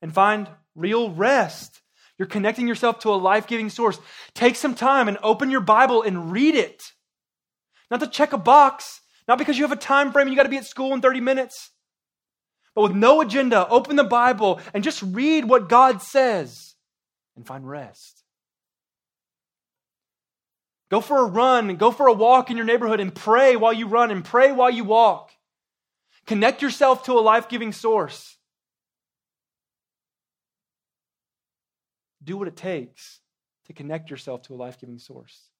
and 0.00 0.12
find 0.12 0.48
real 0.74 1.10
rest. 1.10 1.82
You're 2.18 2.28
connecting 2.28 2.68
yourself 2.68 3.00
to 3.00 3.10
a 3.10 3.16
life 3.16 3.46
giving 3.46 3.68
source. 3.68 3.98
Take 4.34 4.54
some 4.54 4.74
time 4.74 5.08
and 5.08 5.18
open 5.22 5.50
your 5.50 5.60
Bible 5.60 6.02
and 6.02 6.30
read 6.30 6.54
it. 6.54 6.82
Not 7.90 8.00
to 8.00 8.06
check 8.06 8.32
a 8.32 8.38
box, 8.38 8.99
not 9.30 9.38
because 9.38 9.56
you 9.56 9.62
have 9.62 9.70
a 9.70 9.76
time 9.76 10.10
frame 10.10 10.26
and 10.26 10.32
you 10.32 10.36
got 10.36 10.42
to 10.42 10.48
be 10.48 10.56
at 10.56 10.66
school 10.66 10.92
in 10.92 11.00
30 11.00 11.20
minutes, 11.20 11.70
but 12.74 12.82
with 12.82 12.96
no 12.96 13.20
agenda. 13.20 13.64
Open 13.68 13.94
the 13.94 14.02
Bible 14.02 14.60
and 14.74 14.82
just 14.82 15.00
read 15.04 15.44
what 15.44 15.68
God 15.68 16.02
says 16.02 16.74
and 17.36 17.46
find 17.46 17.64
rest. 17.64 18.24
Go 20.90 21.00
for 21.00 21.18
a 21.18 21.26
run 21.26 21.76
go 21.76 21.92
for 21.92 22.08
a 22.08 22.12
walk 22.12 22.50
in 22.50 22.56
your 22.56 22.66
neighborhood 22.66 22.98
and 22.98 23.14
pray 23.14 23.54
while 23.54 23.72
you 23.72 23.86
run 23.86 24.10
and 24.10 24.24
pray 24.24 24.50
while 24.50 24.68
you 24.68 24.82
walk. 24.82 25.30
Connect 26.26 26.60
yourself 26.60 27.04
to 27.04 27.12
a 27.12 27.20
life 27.20 27.48
giving 27.48 27.70
source. 27.70 28.36
Do 32.20 32.36
what 32.36 32.48
it 32.48 32.56
takes 32.56 33.20
to 33.66 33.72
connect 33.74 34.10
yourself 34.10 34.42
to 34.48 34.54
a 34.54 34.56
life 34.56 34.80
giving 34.80 34.98
source. 34.98 35.50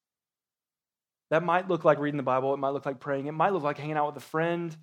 That 1.31 1.45
might 1.45 1.69
look 1.69 1.85
like 1.85 1.99
reading 1.99 2.17
the 2.17 2.23
Bible. 2.23 2.53
It 2.55 2.59
might 2.59 2.71
look 2.71 2.87
like 2.87 3.01
praying. 3.01 3.27
It 3.27 3.33
might 3.33 3.53
look 3.53 3.63
like 3.63 3.79
hanging 3.79 3.97
out 3.97 4.07
with 4.07 4.23
a 4.23 4.27
friend. 4.27 4.77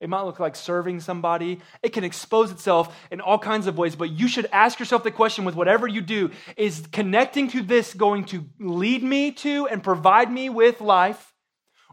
It 0.00 0.08
might 0.08 0.22
look 0.22 0.40
like 0.40 0.56
serving 0.56 1.00
somebody. 1.00 1.60
It 1.82 1.92
can 1.92 2.04
expose 2.04 2.50
itself 2.50 2.96
in 3.10 3.20
all 3.20 3.38
kinds 3.38 3.66
of 3.66 3.76
ways, 3.76 3.96
but 3.96 4.10
you 4.10 4.28
should 4.28 4.46
ask 4.50 4.78
yourself 4.78 5.04
the 5.04 5.10
question 5.10 5.44
with 5.44 5.54
whatever 5.54 5.86
you 5.86 6.00
do 6.00 6.30
is 6.56 6.86
connecting 6.90 7.48
to 7.48 7.62
this 7.62 7.92
going 7.92 8.24
to 8.26 8.46
lead 8.58 9.02
me 9.02 9.32
to 9.32 9.68
and 9.68 9.82
provide 9.82 10.32
me 10.32 10.48
with 10.48 10.80
life, 10.80 11.34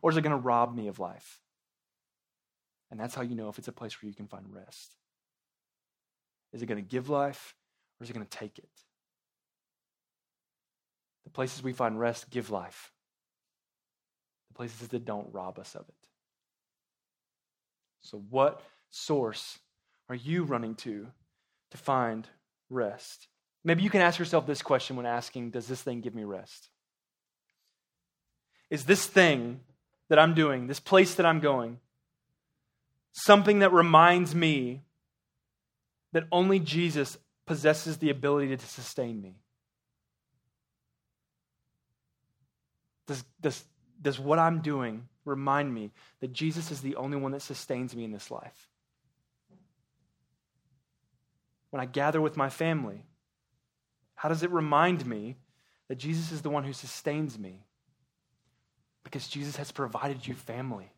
or 0.02 0.10
is 0.10 0.16
it 0.16 0.22
going 0.22 0.32
to 0.32 0.38
rob 0.42 0.74
me 0.74 0.88
of 0.88 1.00
life? 1.00 1.42
And 2.90 2.98
that's 2.98 3.14
how 3.14 3.24
you 3.24 3.36
know 3.36 3.50
if 3.50 3.58
it's 3.58 3.68
a 3.68 3.74
place 3.74 4.02
where 4.02 4.08
you 4.08 4.16
can 4.16 4.28
find 4.28 4.46
rest. 4.50 4.96
Is 6.54 6.62
it 6.62 6.68
going 6.68 6.82
to 6.82 6.90
give 6.90 7.10
life, 7.10 7.56
or 8.00 8.06
is 8.06 8.10
it 8.10 8.14
going 8.14 8.26
to 8.26 8.38
take 8.38 8.58
it? 8.58 8.70
The 11.26 11.30
places 11.30 11.62
we 11.62 11.74
find 11.74 12.00
rest 12.00 12.30
give 12.30 12.52
life, 12.52 12.94
places 14.58 14.88
that 14.89 15.06
don't 15.06 15.32
rob 15.32 15.60
us 15.60 15.76
of 15.76 15.88
it. 15.88 16.08
So, 18.02 18.24
what 18.30 18.62
source 18.89 19.60
are 20.10 20.15
you 20.15 20.43
running 20.43 20.76
to 20.76 21.08
to 21.72 21.78
find 21.78 22.28
rest? 22.70 23.28
Maybe 23.63 23.84
you 23.84 23.89
can 23.89 24.02
ask 24.02 24.17
yourself 24.17 24.48
this 24.48 24.62
question 24.62 24.96
when 24.96 25.06
asking, 25.06 25.52
Does 25.52 25.67
this 25.67 25.82
thing 25.82 26.02
give 26.02 26.15
me 26.15 26.24
rest? 26.24 26.70
Is 28.70 28.86
this 28.86 29.06
thing 29.06 29.62
that 30.10 30.20
I'm 30.20 30.34
doing, 30.34 30.67
this 30.67 30.80
place 30.80 31.15
that 31.15 31.26
I'm 31.26 31.39
going, 31.39 31.80
something 33.13 33.60
that 33.60 33.72
reminds 33.72 34.34
me 34.34 34.84
that 36.13 36.26
only 36.32 36.60
Jesus 36.60 37.17
possesses 37.46 37.98
the 37.98 38.10
ability 38.10 38.56
to 38.56 38.65
sustain 38.65 39.22
me? 39.22 39.36
Does, 43.08 43.24
does, 43.39 43.63
does 44.02 44.20
what 44.20 44.40
I'm 44.40 44.62
doing 44.62 45.08
remind 45.26 45.74
me 45.74 45.92
that 46.20 46.34
Jesus 46.34 46.72
is 46.72 46.82
the 46.82 46.96
only 46.96 47.18
one 47.18 47.32
that 47.32 47.42
sustains 47.42 47.96
me 47.96 48.04
in 48.04 48.12
this 48.12 48.32
life? 48.32 48.70
When 51.70 51.82
I 51.82 51.86
gather 51.86 52.22
with 52.22 52.38
my 52.38 52.50
family, 52.50 53.04
how 54.16 54.30
does 54.30 54.44
it 54.44 54.52
remind 54.52 55.06
me 55.06 55.36
that 55.90 55.98
Jesus 55.98 56.32
is 56.32 56.42
the 56.42 56.50
one 56.50 56.64
who 56.64 56.74
sustains 56.74 57.38
me? 57.38 57.66
Because 59.04 59.28
Jesus 59.28 59.58
has 59.58 59.72
provided 59.72 60.26
you 60.26 60.34
family. 60.34 60.92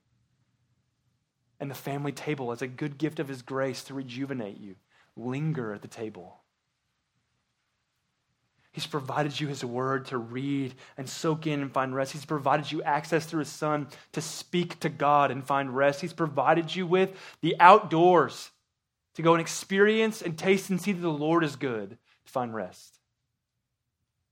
And 1.60 1.70
the 1.70 1.76
family 1.76 2.12
table 2.12 2.52
is 2.52 2.62
a 2.62 2.68
good 2.68 2.98
gift 2.98 3.20
of 3.20 3.28
his 3.28 3.42
grace 3.42 3.84
to 3.86 3.94
rejuvenate 3.94 4.60
you. 4.60 4.76
Linger 5.18 5.74
at 5.74 5.82
the 5.82 5.88
table. 5.88 6.40
He's 8.72 8.86
provided 8.88 9.40
you 9.40 9.48
His 9.48 9.66
word 9.66 10.06
to 10.08 10.18
read 10.18 10.76
and 10.98 11.10
soak 11.10 11.48
in 11.48 11.62
and 11.62 11.72
find 11.72 11.94
rest. 11.96 12.12
He's 12.12 12.26
provided 12.26 12.72
you 12.72 12.84
access 12.84 13.26
through 13.26 13.40
His 13.40 13.50
Son 13.50 13.88
to 14.12 14.22
speak 14.22 14.80
to 14.82 14.90
God 14.90 15.32
and 15.32 15.46
find 15.46 15.76
rest. 15.76 16.02
He's 16.02 16.14
provided 16.14 16.76
you 16.76 16.86
with 16.86 17.18
the 17.42 17.56
outdoors 17.60 18.52
to 19.16 19.22
go 19.22 19.34
and 19.34 19.42
experience 19.42 20.22
and 20.22 20.38
taste 20.38 20.70
and 20.70 20.80
see 20.80 20.92
that 20.92 21.02
the 21.02 21.10
Lord 21.10 21.44
is 21.44 21.56
good 21.56 21.98
to 22.26 22.32
find 22.32 22.54
rest. 22.54 23.00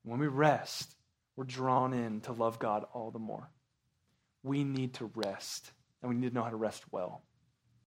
When 0.04 0.20
we 0.20 0.28
rest, 0.28 0.96
we're 1.36 1.44
drawn 1.44 1.94
in 1.94 2.22
to 2.22 2.32
love 2.32 2.60
God 2.60 2.86
all 2.94 3.12
the 3.12 3.20
more. 3.20 3.50
We 4.44 4.64
need 4.64 4.94
to 4.96 5.12
rest, 5.16 5.72
and 6.02 6.10
we 6.10 6.16
need 6.16 6.30
to 6.30 6.34
know 6.34 6.44
how 6.44 6.50
to 6.52 6.56
rest 6.56 6.84
well. 6.92 7.22